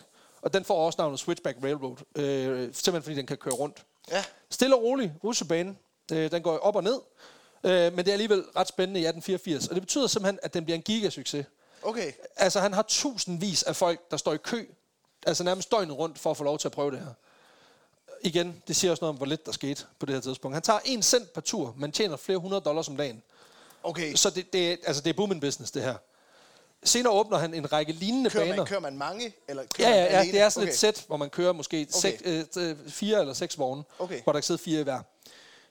[0.45, 3.85] Og den får også navnet Switchback Railroad, øh, simpelthen fordi den kan køre rundt.
[4.11, 4.23] Ja.
[4.49, 5.75] Stille og rolig rutsjebane.
[6.11, 6.99] Øh, den går op og ned.
[7.63, 9.67] Øh, men det er alligevel ret spændende i 1884.
[9.67, 11.45] Og det betyder simpelthen, at den bliver en gigasucces.
[11.83, 14.65] Okay, Altså, han har tusindvis af folk, der står i kø,
[15.25, 17.13] altså nærmest døgnet rundt, for at få lov til at prøve det her.
[18.21, 20.55] Igen, det siger også noget om, hvor lidt der skete på det her tidspunkt.
[20.55, 23.23] Han tager en cent per tur, men tjener flere hundrede dollars om dagen.
[23.83, 24.13] okay.
[24.13, 25.95] Så det, det, altså, det er booming business, det her.
[26.85, 28.55] Senere åbner han en række lignende Kører baner.
[28.57, 29.33] man, kører man mange?
[29.47, 30.33] Eller kører Ja, man ja, ja, alene?
[30.33, 30.73] det er sådan okay.
[30.73, 34.21] et sæt, hvor man kører måske seks, øh, øh, fire eller seks vogne, Okay.
[34.23, 34.99] hvor der kan sidde fire i hver.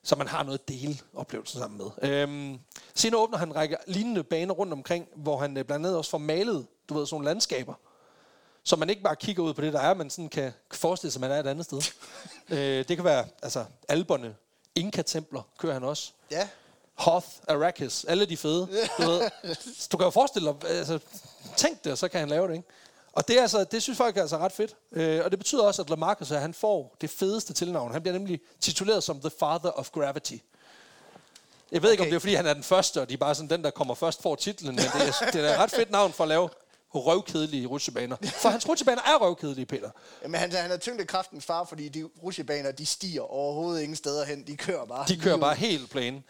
[0.03, 2.11] Så man har noget at dele oplevelsen sammen med.
[2.11, 2.59] Øhm,
[2.95, 6.11] senere åbner han en række lignende baner rundt omkring, hvor han øh, blandt andet også
[6.11, 7.75] får malet, du ved, sådan nogle landskaber.
[8.65, 11.19] Så man ikke bare kigger ud på det, der er, men sådan kan forestille sig,
[11.19, 11.81] at man er et andet sted.
[12.59, 14.35] øh, det kan være, altså, alberne,
[14.75, 16.13] Inka-templer kører han også.
[16.31, 16.49] Ja,
[16.95, 18.69] Hoth, Arrakis, alle de fede.
[18.99, 19.31] Du, ved.
[19.79, 20.99] Så du kan jo forestille dig, altså,
[21.57, 22.69] tænk det, og så kan han lave det, ikke?
[23.13, 24.77] Og det, er altså, det synes folk er altså ret fedt.
[24.93, 27.93] Øh, og det betyder også, at Lamarcus at han får det fedeste tilnavn.
[27.93, 30.37] Han bliver nemlig tituleret som The Father of Gravity.
[31.73, 31.93] Jeg ved okay.
[31.93, 33.65] ikke, om det er, fordi han er den første, og de er bare sådan, den,
[33.65, 34.75] der kommer først, får titlen.
[34.75, 36.49] Men det er, det er et ret fedt navn for at lave
[36.95, 38.17] røvkedelige rutsjebaner.
[38.43, 39.91] For hans rutsjebaner er røvkedelige, Peter.
[40.23, 44.47] Jamen, han, han er tyngdekraftens far, fordi de rutsjebaner, de stiger overhovedet ingen steder hen.
[44.47, 45.07] De kører bare.
[45.09, 46.23] De kører bare helt plane.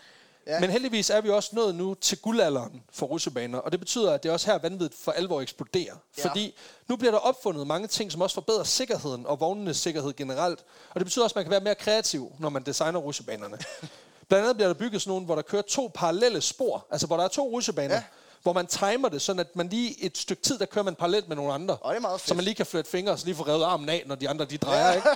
[0.47, 0.53] Ja.
[0.55, 0.61] Ja.
[0.61, 4.23] Men heldigvis er vi også nået nu til guldalderen for rutsjebaner, og det betyder, at
[4.23, 5.85] det også her vanvittigt for alvor eksploderer.
[5.85, 6.23] Ja.
[6.23, 6.29] Ja.
[6.29, 6.55] Fordi
[6.89, 10.65] nu bliver der opfundet mange ting, som også forbedrer sikkerheden og vognenes sikkerhed generelt.
[10.91, 13.59] Og det betyder også, at man kan være mere kreativ, når man designer rutsjebanerne.
[14.29, 17.17] Blandt andet bliver der bygget sådan nogle, hvor der kører to parallelle spor, altså hvor
[17.17, 18.01] der er to rutsjebaner, Ja.
[18.01, 18.05] ja.
[18.43, 21.29] hvor man timer det, sådan at man lige et stykke tid, der kører man parallelt
[21.29, 21.77] med nogle andre.
[21.77, 22.29] Og det er meget fedt.
[22.29, 24.29] Så man lige kan flytte fingre, og så lige få revet armen af, når de
[24.29, 24.95] andre de drejer, Ja.
[24.95, 25.09] ikke?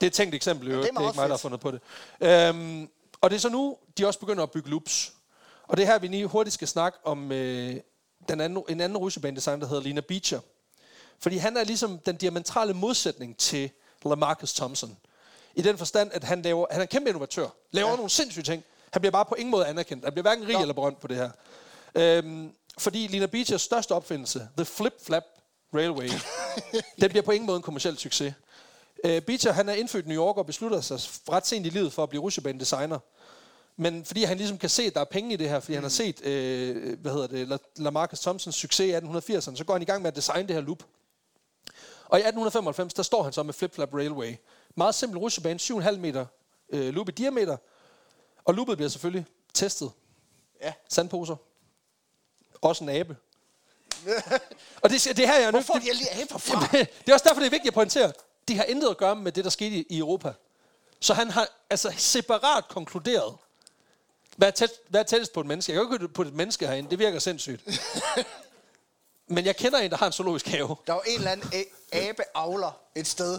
[0.00, 0.90] Det er et tænkt eksempel, i øvrigt.
[0.90, 1.40] det er det er ikke mig, der har fedt.
[1.42, 1.80] fundet på det.
[2.20, 2.88] Øhm,
[3.20, 5.12] og det er så nu, de også begynder at bygge loops.
[5.62, 7.76] Og det er her, vi lige hurtigt skal snakke om øh,
[8.28, 10.40] den anden, en anden rutsjebanedesigner, der hedder Lina Beecher.
[11.18, 13.70] Fordi han er ligesom den diametrale modsætning til
[14.04, 14.96] Lamarcus Thompson.
[15.54, 17.48] I den forstand, at han, laver, han er en kæmpe innovatør.
[17.72, 17.96] Laver Ja.
[17.96, 18.64] nogle sindssyge ting.
[18.92, 20.04] Han bliver bare på ingen måde anerkendt.
[20.04, 20.60] Han bliver hverken rig Nå.
[20.60, 21.30] eller berømt på det her.
[21.94, 25.24] Øhm, fordi Lina Beechers største opfindelse, The Flip Flap
[25.74, 26.08] Railway.
[27.00, 28.34] den bliver på ingen måde en kommersiel succes.
[29.04, 31.00] Uh, Beecher, han er indfødt New York og beslutter sig
[31.32, 32.98] ret sent i livet for at blive rutsjebane-designer.
[33.76, 35.76] Men fordi han ligesom kan se, at der er penge i det her, fordi mm.
[35.76, 39.82] han har set, øh, hvad hedder det, Lamarcus Thompsons succes i 1880'erne, så går han
[39.82, 40.82] i gang med at designe det her loop.
[42.08, 44.34] Og i 1895, der står han så med Flip Flap Railway.
[44.74, 46.26] Meget simpel rutsjebane, 7,5 meter
[46.72, 47.56] øh, loop i diameter.
[48.44, 49.90] Og loopet bliver selvfølgelig testet.
[50.62, 50.72] Ja.
[50.88, 51.36] Sandposer.
[52.60, 53.16] Også en abe.
[54.82, 56.66] og det, det her jeg er Hvor nødt får de alle de aber fra?
[57.04, 58.12] det er også derfor, det er vigtigt at pointere.
[58.48, 60.32] Det har intet at gøre med det, der skete i, Europa.
[61.00, 63.34] Så han har altså separat konkluderet,
[64.36, 65.72] hvad er, tæt, hvad er tættest på et menneske?
[65.72, 66.90] Jeg kan jo ikke putte et menneske herinde.
[66.90, 67.62] Det virker sindssygt.
[69.28, 70.76] Men jeg kender en, der har en zoologisk have.
[70.86, 71.50] Der var en eller anden
[71.92, 73.32] abe-avler et sted,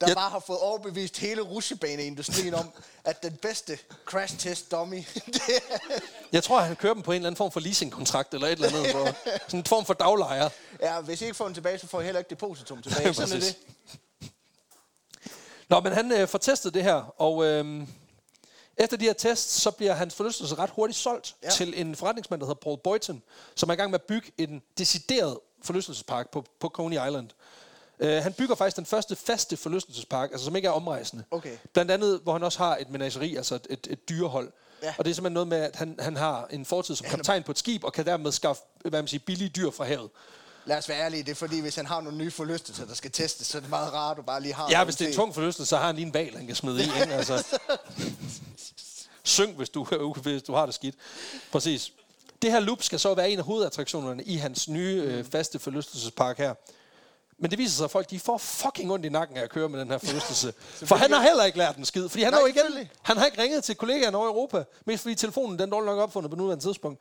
[0.00, 2.70] der Jeg- bare har fået overbevist hele rutsjebaneindustrien om,
[3.04, 4.96] at den bedste crash test dummy,
[5.26, 5.76] det er,
[6.32, 8.68] Jeg tror, han kører dem på en eller anden form for leasingkontrakt eller et eller
[8.68, 8.92] andet.
[8.94, 9.06] Hvor,
[9.46, 10.48] sådan en form for daglejer.
[10.80, 13.14] ja, hvis I ikke får den tilbage, så får I heller ikke depositum tilbage.
[13.14, 13.56] Sådan er det.
[15.70, 17.86] Nå, men han øh, får testet det her, og øh,
[18.76, 21.50] efter de her tests, så bliver hans forlystelse ret hurtigt solgt Ja.
[21.50, 23.22] til en forretningsmand, der hedder Paul Boyton,
[23.54, 27.28] som er i gang med at bygge en decideret forlystelsespark på, på Coney Island.
[27.98, 31.24] Uh, han bygger faktisk den første faste forlystelsespark, altså som ikke er omrejsende.
[31.30, 31.56] Okay.
[31.72, 34.52] Blandt andet, hvor han også har et menageri, altså et, et, et dyrehold.
[34.82, 34.94] Ja.
[34.98, 37.52] Og det er simpelthen noget med, at han, han har en fortid som kaptajn på
[37.52, 40.10] et skib, og kan dermed skaffe hvad man siger, billige dyr fra havet.
[40.64, 43.10] Lad os være ærlige, det er fordi, hvis han har nogle nye forlystelser, der skal
[43.10, 45.08] testes, så er det meget rart, at du bare lige har Ja, hvis det er
[45.08, 46.82] en tung forlystelse, så har han lige en val, han kan smide i.
[47.00, 47.14] Ikke?
[47.20, 47.58] Altså,
[49.22, 49.84] syng, hvis du,
[50.22, 50.94] hvis du har det skidt.
[51.52, 51.92] Præcis.
[52.42, 56.38] Det her loop skal så være en af hovedattraktionerne i hans nye øh, faste forlystelsespark
[56.38, 56.54] her.
[57.38, 59.68] Men det viser sig, at folk de får fucking ondt i nakken af at køre
[59.68, 60.52] med den her forlystelse.
[60.88, 62.08] For han har heller ikke lært den skid.
[62.08, 62.90] Fordi han, Nej, har selvfølgelig.
[63.02, 64.64] han har ikke ringet til kollegaerne over i Europa.
[64.84, 67.00] Mest fordi telefonen den er dårligt nok opfundet på nuværende tidspunkt.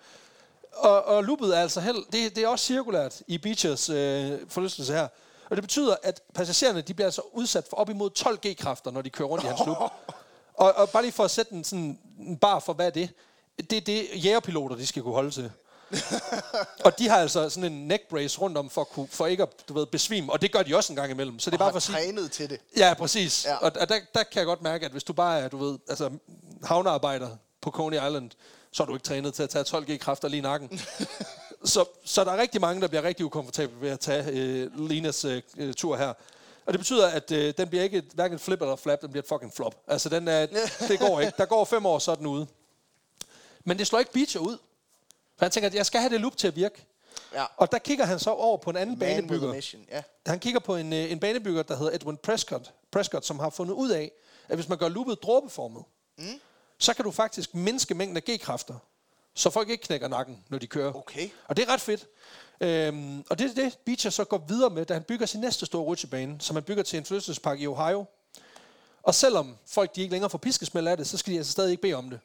[0.74, 4.94] Og, og loopet er altså held, det, det er også cirkulært i Beachers øh, forlystelse
[4.94, 5.08] her.
[5.50, 9.02] Og det betyder, at passagererne de bliver altså udsat for op imod 12 G-kræfter, når
[9.02, 9.92] de kører rundt i hans loop.
[10.54, 13.10] Og, og bare lige for at sætte en, sådan, en bar for, hvad er det?
[13.70, 15.52] Det er det, jægerpiloter de skal kunne holde til.
[16.86, 19.44] og de har altså sådan en neck brace rundt om, for, at kunne, for ikke
[19.44, 20.32] at du ved, besvime.
[20.32, 21.40] Og det gør de også en gang imellem.
[21.40, 21.96] Så det er bare for at sige...
[21.96, 22.60] trænet til det.
[22.78, 23.46] Ja, præcis.
[23.46, 23.56] Ja.
[23.56, 25.80] Og, og der, der kan jeg godt mærke, at hvis du bare er, du ved,
[25.90, 26.12] altså
[26.64, 27.30] havnearbejder
[27.62, 28.32] på Coney Island,
[28.72, 30.80] så er du ikke trænet til at tage 12 G-kræfter lige i nakken.
[31.66, 35.26] så, så der er rigtig mange, der bliver rigtig ukomfortable ved at tage øh, Linas
[35.26, 36.14] øh, øh, tur her.
[36.66, 39.24] Og det betyder, at øh, den bliver ikke et, hverken flip eller flap, den bliver
[39.24, 39.76] et fucking flop.
[39.88, 40.46] Altså, den er,
[40.90, 41.34] det går ikke.
[41.38, 42.48] Der går fem år, så er den ude.
[43.66, 44.58] Men det slår ikke Beecher ud.
[45.38, 46.86] For han tænker, at jeg skal have det loop til at virke.
[47.34, 47.46] Ja.
[47.58, 49.54] Og der kigger han så over på en anden Man banebygger.
[49.54, 50.02] mission, ja.
[50.26, 53.74] Han kigger på en, øh, en banebygger, der hedder Edwin Prescott, Prescott, som har fundet
[53.74, 54.12] ud af,
[54.48, 55.84] at hvis man gør loopet dråbeformet,
[56.18, 56.40] mm.
[56.80, 58.76] Så kan du faktisk mindske mængden af G-kræfter,
[59.34, 60.94] så folk ikke knækker nakken, når de kører.
[60.94, 61.30] Okay.
[61.48, 62.08] Og det er ret fedt.
[62.62, 65.66] Øhm, og det er det, Beecher så går videre med, da han bygger sin næste
[65.66, 68.06] store rutsjebane, som han bygger til en flyttelsespark i Ohio.
[69.04, 71.72] Og selvom folk de ikke længere får piskesmæld af det, så skal de altså stadig
[71.72, 72.20] ikke bede om det.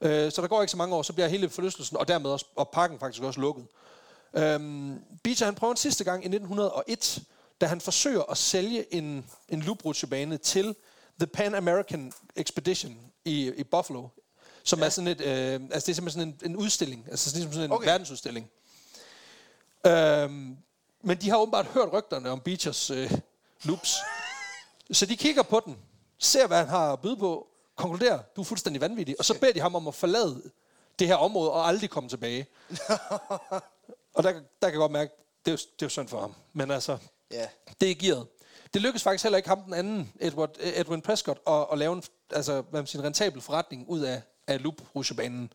[0.00, 2.46] Øh, så der går ikke så mange år, så bliver hele forlystelsen, og dermed også,
[2.56, 3.66] og parken faktisk også lukket.
[4.34, 7.22] Øhm, Beecher han prøver en sidste gang i 1901,
[7.60, 10.74] da han forsøger at sælge en, en looprutsjebane til
[11.18, 14.08] The Pan American Expedition i, i Buffalo,
[14.64, 14.84] som ja.
[14.84, 17.64] er sådan et, øh, altså det er simpelthen sådan en, en udstilling, altså ligesom sådan
[17.64, 17.86] en Okay.
[17.88, 18.50] verdensudstilling.
[19.86, 20.56] Øhm,
[21.02, 23.10] men de har åbenbart hørt rygterne om Beechers øh,
[23.62, 23.96] loops.
[24.92, 25.76] Så de kigger på den,
[26.18, 27.46] ser hvad han har at byde på,
[27.76, 30.42] konkluderer, du er fuldstændig vanvittig, og så beder de ham om at forlade
[30.98, 32.46] det her område og aldrig komme tilbage.
[34.14, 35.12] og der, der kan jeg godt mærke,
[35.44, 36.34] det er, jo, det er jo synd for ham.
[36.52, 36.98] Men altså,
[37.30, 37.46] Ja.
[37.80, 38.26] det er gearet.
[38.74, 42.02] Det lykkedes faktisk heller ikke ham den anden, Edward, Edwin Prescott, at, at lave en,
[42.32, 45.52] altså, hvad man siger, en rentabel forretning ud af, af loop rusjebanen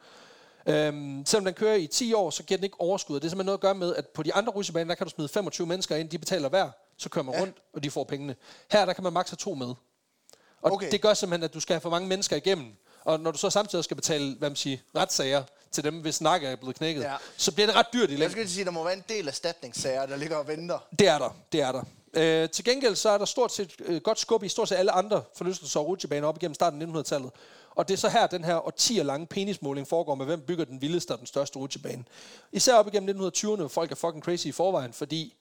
[0.67, 3.15] Øhm, selvom den kører i 10 år, så giver den ikke overskud.
[3.15, 5.11] Det er simpelthen noget at gøre med, at på de andre rutsjebaner, der kan du
[5.11, 7.41] smide 25 mennesker ind, de betaler hver, så kører man ja.
[7.41, 8.35] rundt, og de får pengene.
[8.71, 9.67] Her, der kan man maks have to med.
[9.67, 10.91] Og Okay.
[10.91, 12.73] det gør simpelthen, at du skal have for mange mennesker igennem.
[13.03, 16.47] Og når du så samtidig skal betale, hvad man siger, retssager til dem, hvis nakke
[16.47, 17.15] er blevet knækket, Ja.
[17.37, 18.31] så bliver det ret dyrt i Jeg længden.
[18.31, 20.79] skulle lige sige, der må være en del erstatningssager, der ligger og venter.
[20.99, 21.83] Det er der, det er der.
[22.13, 24.91] Øh, til gengæld så er der stort set øh, godt skub i stort set alle
[24.91, 27.31] andre forlystelser og rutsjebaner op igennem starten af 1900-tallet.
[27.75, 30.81] Og det er så her, den her årtier lange penismåling foregår med, hvem bygger den
[30.81, 32.03] vildeste og den største rutsjebane.
[32.51, 35.35] Især op igennem 1920'erne, hvor folk er fucking crazy i forvejen, fordi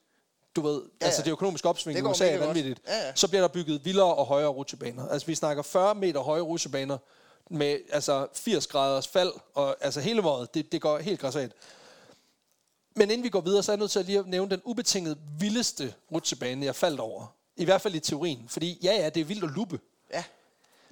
[0.55, 1.25] du ved, ja, altså ja.
[1.25, 2.81] det økonomiske opsving Det i USA er vanvittigt.
[2.87, 3.15] Ja, ja.
[3.15, 5.07] Så bliver der bygget vildere og højere rutsjebaner.
[5.07, 6.97] Altså vi snakker 40 meter høje rutsjebaner
[7.49, 11.51] med altså 80 graders fald, og altså hele måde, det, det går helt græsat.
[12.95, 14.61] Men inden vi går videre, så er jeg nødt til at lige at nævne den
[14.65, 17.25] ubetinget vildeste rutsjebane, jeg faldt over.
[17.55, 18.49] I hvert fald i teorien.
[18.49, 19.79] Fordi ja, ja, det er vildt at luppe.
[20.13, 20.23] Ja.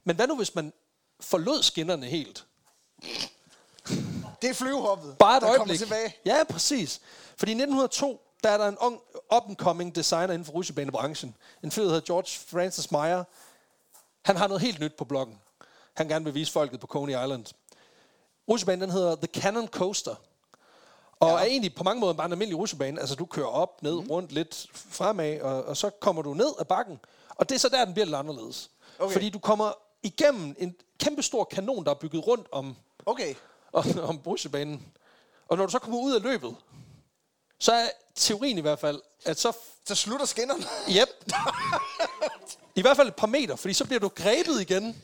[0.03, 0.73] Men hvad nu, hvis man
[1.19, 2.45] forlod skinnerne helt?
[4.41, 5.59] Det er flyvehoppet, Bare et der øjeblik.
[5.67, 6.15] kommer tilbage.
[6.25, 7.01] Ja, præcis.
[7.37, 8.99] Fordi i 1902, der er der en ung,
[9.35, 11.35] up-and-coming designer inden for rutsjebanebranchen.
[11.63, 13.23] En fyr, der hedder George Francis Meyer.
[14.25, 15.39] Han har noget helt nyt på bloggen.
[15.93, 17.45] Han gerne vil vise folket på Coney Island.
[18.49, 20.15] Rutsjebanen den hedder The Cannon Coaster.
[21.19, 21.35] Og ja.
[21.35, 22.99] er egentlig på mange måder bare en almindelig rutsjebane.
[22.99, 24.07] Altså du kører op, ned, mm.
[24.11, 26.99] rundt, lidt fremad, og, og så kommer du ned ad bakken.
[27.29, 28.69] Og det er så der, den bliver lidt anderledes.
[28.99, 29.13] Okay.
[29.13, 29.71] Fordi du kommer
[30.03, 33.35] igennem en kæmpe stor kanon, der er bygget rundt om, Okay.
[33.73, 34.87] om, om rutsjebanen.
[35.47, 36.55] Og når du så kommer ud af løbet,
[37.59, 39.51] så er teorien i hvert fald, at så...
[39.85, 40.63] Så slutter skinnerne.
[40.89, 41.33] Yep.
[42.75, 45.03] I hvert fald et par meter, fordi så bliver du grebet igen.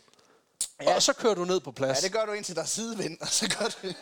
[0.82, 0.96] Ja.
[0.96, 2.02] Og så kører du ned på plads.
[2.02, 3.94] Ja, det gør du indtil der er sidevind, og så gør du...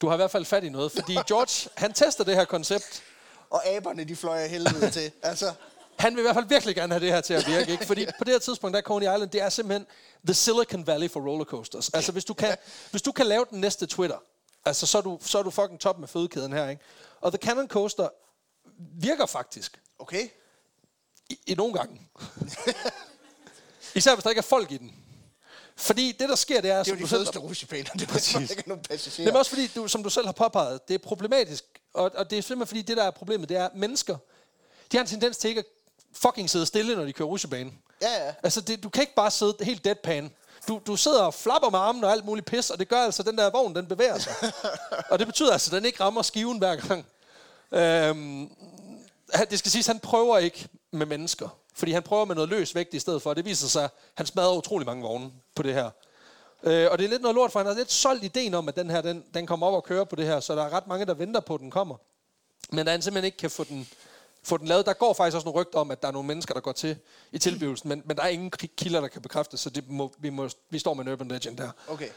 [0.00, 3.02] Du har i hvert fald fat i noget, fordi George, han tester det her koncept.
[3.50, 5.12] Og aberne, de fløj af helvede til.
[5.22, 5.52] Altså,
[5.98, 7.86] Han vil i hvert fald virkelig gerne have det her til at virke, ikke?
[7.86, 9.86] Fordi på det her tidspunkt, der er Coney Island, det er simpelthen
[10.26, 11.88] the Silicon Valley for rollercoasters.
[11.90, 12.56] Altså, hvis du kan,
[12.90, 14.16] hvis du kan lave den næste Twitter,
[14.64, 16.82] altså, så er du, så er du fucking top med fødekæden her, ikke?
[17.20, 18.08] Og The Cannon Coaster
[19.00, 19.80] virker faktisk.
[19.98, 20.28] okay.
[21.30, 22.00] I, i nogle gange.
[23.94, 25.05] Især hvis der ikke er folk i den.
[25.76, 26.82] Fordi det, der sker, det er...
[26.82, 27.90] Det er jo de fedeste rutsjebaner.
[27.92, 28.02] Det
[28.34, 29.32] er ikke nogen Det passagerer.
[29.32, 31.64] er også fordi, du, som du selv har påpeget, det er problematisk.
[31.94, 34.16] Og, og det er simpelthen fordi, det der er problemet, det er, at mennesker,
[34.92, 35.66] de har en tendens til ikke at
[36.12, 37.72] fucking sidde stille, når de kører rutsjebane.
[38.02, 38.32] Ja, ja.
[38.42, 40.30] Altså, det, du kan ikke bare sidde helt deadpan.
[40.68, 43.22] Du, du sidder og flapper med armene og alt muligt pis, og det gør altså,
[43.22, 44.34] at den der vogn, den bevæger sig.
[45.10, 47.06] og det betyder altså, at den ikke rammer skiven hver gang.
[47.72, 48.50] Øhm,
[49.50, 51.48] det skal siges, han prøver ikke med mennesker.
[51.76, 53.30] Fordi han prøver med noget løs vægt i stedet for.
[53.30, 55.90] Og det viser sig, at han smadrer utrolig mange vogne på det her.
[56.62, 58.76] Øh, og det er lidt noget lort, for han har lidt solgt ideen om, at
[58.76, 60.40] den her, den, den kommer op og kører på det her.
[60.40, 61.96] Så der er ret mange, der venter på, at den kommer.
[62.70, 63.88] Men at han simpelthen ikke kan få den,
[64.42, 64.86] få den lavet.
[64.86, 66.96] Der går faktisk også nogle rygter om, at der er nogle mennesker, der går til
[67.32, 67.88] i tilblivelsen.
[67.88, 70.78] Men, men der er ingen kilder, der kan bekræfte, så det må, vi, må, vi
[70.78, 71.70] står med en urban legend der.
[71.88, 72.08] Okay.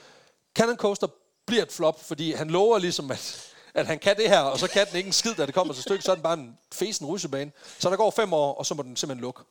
[0.56, 1.08] Cannon Coaster
[1.46, 4.68] bliver et flop, fordi han lover ligesom, at, at han kan det her, og så
[4.68, 6.58] kan den ikke en skid, da det kommer til stykket, så er den bare en
[6.72, 7.52] fesen rutsjebane.
[7.80, 9.42] Så der går fem år, og så må den simpelthen lukke.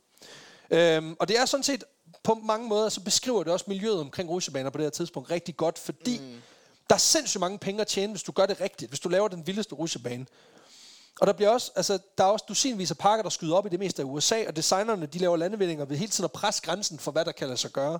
[0.70, 1.84] Øhm, og det er sådan set,
[2.22, 5.56] på mange måder, så beskriver det også miljøet omkring rutsjebaner på det her tidspunkt rigtig
[5.56, 6.42] godt, fordi mm.
[6.88, 9.28] der er sindssygt mange penge at tjene, hvis du gør det rigtigt, hvis du laver
[9.28, 10.26] den vildeste rutsjebane.
[11.20, 13.68] Og der bliver også, altså, der er også dusinvis af parker, der skyder op i
[13.68, 16.98] det meste af USA, og designerne, de laver landevindinger ved hele tiden at presse grænsen
[16.98, 17.98] for, hvad der kan lade sig gøre.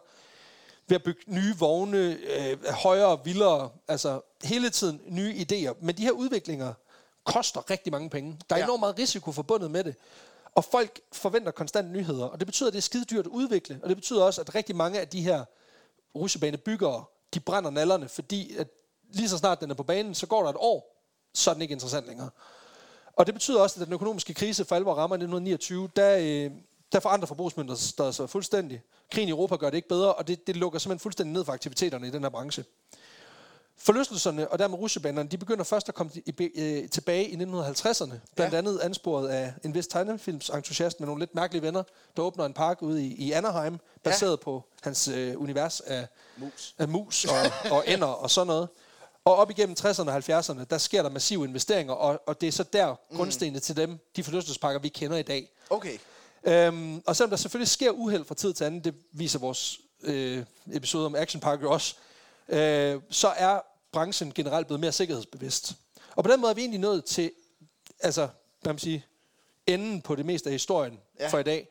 [0.89, 5.75] Ved at bygge nye vogne, øh, højere, vildere, altså hele tiden nye idéer.
[5.81, 6.75] Men de her udviklinger
[7.25, 8.39] koster rigtig mange penge.
[8.51, 8.65] Der er Ja.
[8.65, 9.95] enormt meget risiko forbundet med det.
[10.55, 12.25] Og folk forventer konstant nyheder.
[12.25, 13.81] Og det betyder, at det er skide dyrt at udvikle.
[13.83, 15.45] Og det betyder også, at rigtig mange af de her
[16.15, 18.69] rutsjebanebyggere, de brænder nallerne, fordi at
[19.13, 21.63] lige så snart den er på banen, så går der et år, så er den
[21.63, 22.31] ikke interessant længere.
[23.17, 26.51] Og det betyder også, at den økonomiske krise for alvor rammer i 1929, der, øh,
[26.93, 27.75] der forandrer forbrugsmønter
[28.11, 28.83] sig fuldstændig.
[29.13, 31.53] Krigen i Europa gør det ikke bedre, og det, det lukker simpelthen fuldstændig ned for
[31.53, 32.65] aktiviteterne i den her branche.
[33.81, 38.15] Forlystelserne og dermed rutsjebanerne, de begynder først at komme i, øh, tilbage i 1950'erne.
[38.37, 38.59] Blandt Ja.
[38.59, 41.83] andet ansporet af en vis tegnefilmsentusiast med nogle lidt mærkelige venner,
[42.17, 44.37] der åbner en park ude i, i Anaheim, baseret ja.
[44.37, 46.75] på hans øh, univers af Mus.
[46.79, 48.69] af mus og, og ender og sådan noget.
[49.25, 52.53] Og op igennem 60'erne og 70'erne, der sker der massive investeringer, og, og det er
[52.53, 55.51] så der grundstenene til dem, de forlystelsesparker, vi kender i dag.
[55.71, 55.99] Okay.
[56.45, 60.45] Øhm, og selvom der selvfølgelig sker uheld fra tid til anden, det viser vores øh,
[60.73, 61.95] episode om Action Park jo også,
[62.49, 63.61] øh, så er
[63.93, 65.73] branchen generelt blevet mere sikkerhedsbevidst.
[66.17, 67.31] Og på den måde er vi egentlig nået til,
[68.01, 68.29] altså,
[68.63, 69.05] hvad man sige,
[69.67, 71.29] enden på det meste af historien Ja.
[71.29, 71.69] for i dag.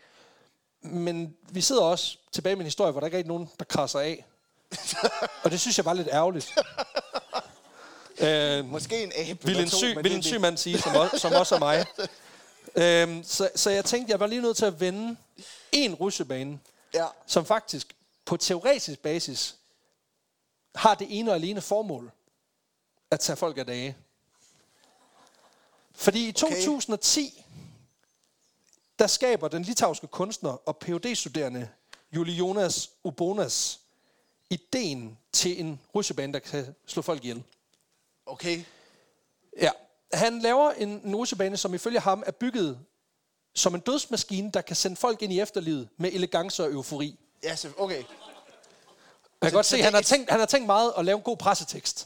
[0.82, 4.00] Men vi sidder også tilbage med en historie, hvor der ikke er nogen, der krasser
[4.00, 4.26] af.
[5.44, 6.56] og det synes jeg var lidt ærgerligt.
[8.26, 9.46] øh, Måske en abe.
[9.46, 11.86] vil en syg, vil en syg mand sige, som, også, som også er mig.
[12.78, 15.18] øhm, så, så jeg tænkte, jeg var lige nødt til at vende
[15.72, 16.60] en rutsjebane,
[16.94, 17.08] Ja.
[17.26, 19.56] som faktisk på teoretisk basis
[20.76, 22.12] har det ene og alene formål
[23.12, 23.98] at tage folk af dage.
[25.96, 27.44] Fordi i 2010,
[29.00, 31.70] der skaber den litauiske kunstner og phd studerende
[32.12, 33.80] Juli Jonas Ubonas
[34.50, 37.44] ideen til en rutsjebane, der kan slå folk ihjel.
[38.26, 38.64] Okay.
[39.62, 39.72] Ja.
[40.14, 42.80] Han laver en, rutsjebane, som ifølge ham er bygget
[43.56, 47.20] som en dødsmaskine, der kan sende folk ind i efterlivet med elegance og eufori.
[47.44, 47.96] Ja, så, okay.
[47.96, 48.06] Jeg
[49.42, 51.38] kan Så- godt se, han har, tænkt, han har tænkt meget at lave en god
[51.38, 52.06] pressetekst.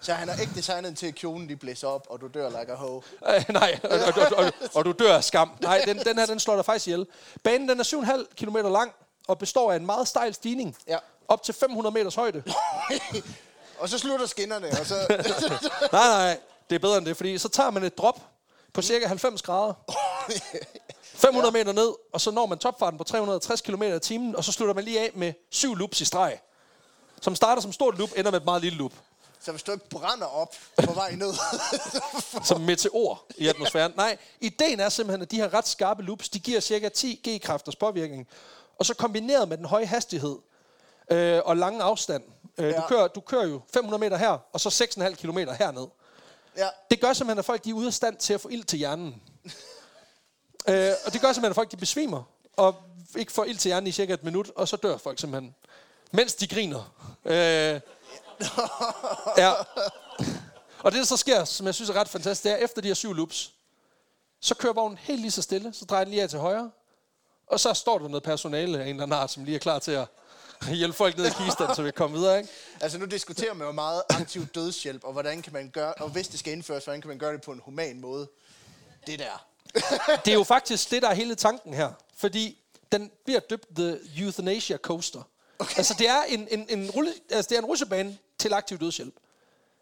[0.00, 2.72] Så han har ikke designet til, at kjolen de blæser op, og du dør like
[2.72, 3.02] a hoe.
[3.28, 5.50] Øh, nej, og, og, og, og, og du dør af skam.
[5.60, 7.06] Nej, den, den her, den slår dig faktisk ihjel.
[7.42, 8.92] Banen den er 7,5 km lang
[9.28, 10.76] og består af en meget stejl stigning.
[10.88, 10.98] Ja.
[11.28, 12.42] Op til 500 meters højde.
[13.78, 14.94] Og så slutter skinnerne, og så...
[15.92, 16.38] nej, nej,
[16.70, 18.20] det er bedre end det, fordi så tager man et drop
[18.72, 19.74] på cirka 90 grader.
[21.18, 21.64] 500 ja.
[21.64, 24.74] meter ned, og så når man topfarten på 360 km i timen, og så slutter
[24.74, 26.40] man lige af med syv loops i streg.
[27.20, 28.92] Som starter som stort loop, ender med et meget lille loop.
[29.40, 30.54] Så hvis du ikke brænder op
[30.84, 31.34] på vej ned...
[32.48, 33.92] som meteor i atmosfæren.
[33.96, 37.76] Nej, ideen er simpelthen, at de her ret skarpe loops, de giver cirka 10 G-kræfters
[37.76, 38.28] påvirkning.
[38.78, 40.38] Og så kombineret med den høje hastighed
[41.10, 42.22] øh, og lange afstand.
[42.58, 42.70] Øh, ja.
[42.70, 42.76] Ja.
[42.76, 45.86] du, kører, du kører jo 500 meter her, og så 6,5 km herned.
[46.58, 48.64] Ja, Det gør simpelthen, at folk de er ude af stand til at få ild
[48.64, 49.22] til hjernen.
[50.68, 52.22] øh, og det gør simpelthen, at folk de besvimer,
[52.56, 52.74] og
[53.16, 55.54] ikke får ild til hjernen i cirka et minut, og så dør folk simpelthen.
[56.12, 56.94] Mens de griner.
[57.24, 57.80] Øh,
[59.42, 59.52] ja.
[60.78, 62.88] Og det, der så sker, som jeg synes er ret fantastisk, det er, efter de
[62.88, 63.52] her syv loops,
[64.40, 66.70] så kører vognen helt lige så stille, så drejer den lige af til højre,
[67.46, 69.78] og så står der noget personale af en eller anden art, som lige er klar
[69.78, 70.06] til at
[70.72, 72.50] hjælpe folk ned i kisten, så vi kan komme videre, ikke?
[72.80, 76.28] altså nu diskuterer man jo meget aktiv dødshjælp, og hvordan kan man gøre, og hvis
[76.28, 78.28] det skal indføres, hvordan kan man gøre det på en human måde.
[79.06, 79.46] Det der.
[80.24, 81.92] Det er jo faktisk det, der er hele tanken her.
[82.16, 82.58] Fordi
[82.92, 85.22] den bliver døbt The Euthanasia Coaster.
[85.58, 85.76] Okay.
[85.76, 89.14] Altså, det er en, en, en, rulle, altså, det er en rutsjebane til aktiv dødshjælp.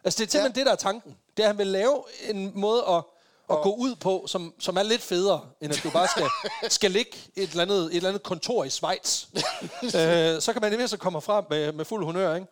[0.04, 0.60] Altså, det er simpelthen ja.
[0.60, 1.16] det, der er tanken.
[1.36, 3.02] Det er, at han vil lave en måde at,
[3.50, 6.26] at gå ud på, som, som er lidt federe, end at du bare skal,
[6.78, 9.26] skal ligge et eller, andet, et eller andet kontor i Schweiz.
[9.82, 12.46] øh, så kan man i mindst komme frem med, med fuld honør, ikke?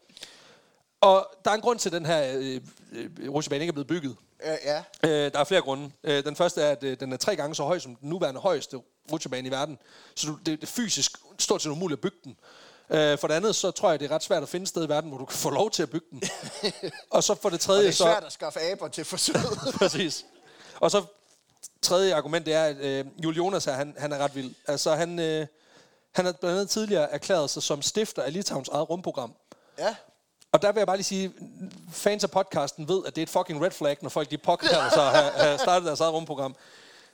[1.00, 2.60] Og der er en grund til, at den her øh,
[2.92, 4.16] øh, rutsjebane ikke er blevet bygget.
[4.44, 4.82] Øh, ja.
[5.02, 5.90] Øh, der er flere grunde.
[6.04, 8.40] Øh, den første er, at øh, den er tre gange så høj som den nuværende
[8.40, 8.76] højeste
[9.12, 9.78] rutsjebane i verden.
[10.14, 12.36] Så du, det, det er fysisk stort set umuligt at bygge den.
[12.90, 14.84] Øh, for det andet, så tror jeg, det er ret svært at finde et sted
[14.84, 16.22] i verden, hvor du kan få lov til at bygge den.
[17.10, 18.04] og så for det Og tredje, det er så...
[18.04, 19.74] svært at skaffe aber til forsøget.
[19.78, 20.24] Præcis.
[20.80, 21.04] Og så
[21.82, 24.54] tredje argument, det er, at øh, Jules Jonas her, han, han er ret vild.
[24.68, 25.46] Altså, han, øh,
[26.12, 29.34] han har blandt andet tidligere erklæret sig som stifter af Litauens eget rumprogram.
[29.78, 29.94] ja.
[30.52, 31.32] Og der vil jeg bare lige sige,
[31.92, 34.90] fans af podcasten ved, at det er et fucking red flag, når folk de påkalder
[34.90, 36.56] sig at have, startet deres eget rumprogram.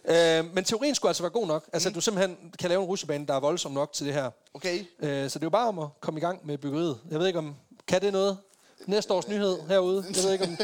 [0.05, 1.69] Øh, men teorien skulle altså være god nok.
[1.73, 4.31] Altså, at du simpelthen kan lave en rutsjebane, der er voldsom nok til det her.
[4.55, 4.85] Okay.
[4.99, 6.99] Øh, så det er jo bare om at komme i gang med byggeriet.
[7.11, 7.57] Jeg ved ikke, om
[7.87, 8.39] kan det noget?
[8.87, 10.05] Næste års nyhed herude.
[10.17, 10.59] Jeg ved ikke, om...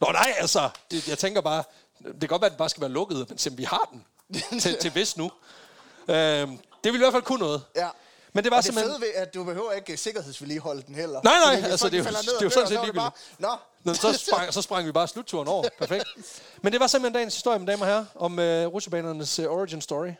[0.00, 0.70] Nå nej, altså.
[0.90, 1.64] Det, jeg tænker bare,
[2.04, 3.88] det kan godt være, at den bare skal være lukket, men simpelthen, vi har
[4.50, 5.30] den til, til vist nu.
[6.08, 6.48] Øh, det
[6.84, 7.62] vil i hvert fald kunne noget.
[7.76, 7.88] Ja.
[8.32, 8.92] Men det var Og det simpelthen...
[8.92, 11.20] fede ved, at du behøver ikke sikkerhedsvedligeholde den heller.
[11.24, 13.10] Nej, nej, Fordi altså, det er jo- ned det er jo sådan set det bare,
[13.38, 13.48] Nå,
[13.84, 15.68] Nå, så, sprang, så sprang vi bare slutturen over.
[15.78, 16.04] Perfekt.
[16.62, 18.44] Men det var simpelthen dagens historie, mine damer og herrer, om uh,
[18.74, 20.10] rutsjebanernes uh, origin story.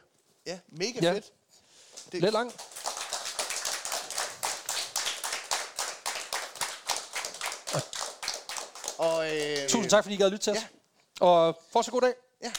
[0.47, 1.13] ja, mega Ja.
[1.13, 1.25] fedt.
[2.13, 2.53] Det, Lidt lang.
[9.91, 10.59] tak fordi I gad lytte til os.
[10.59, 11.27] Ja.
[11.27, 12.15] Og fortsat god dag.
[12.43, 12.53] Ja.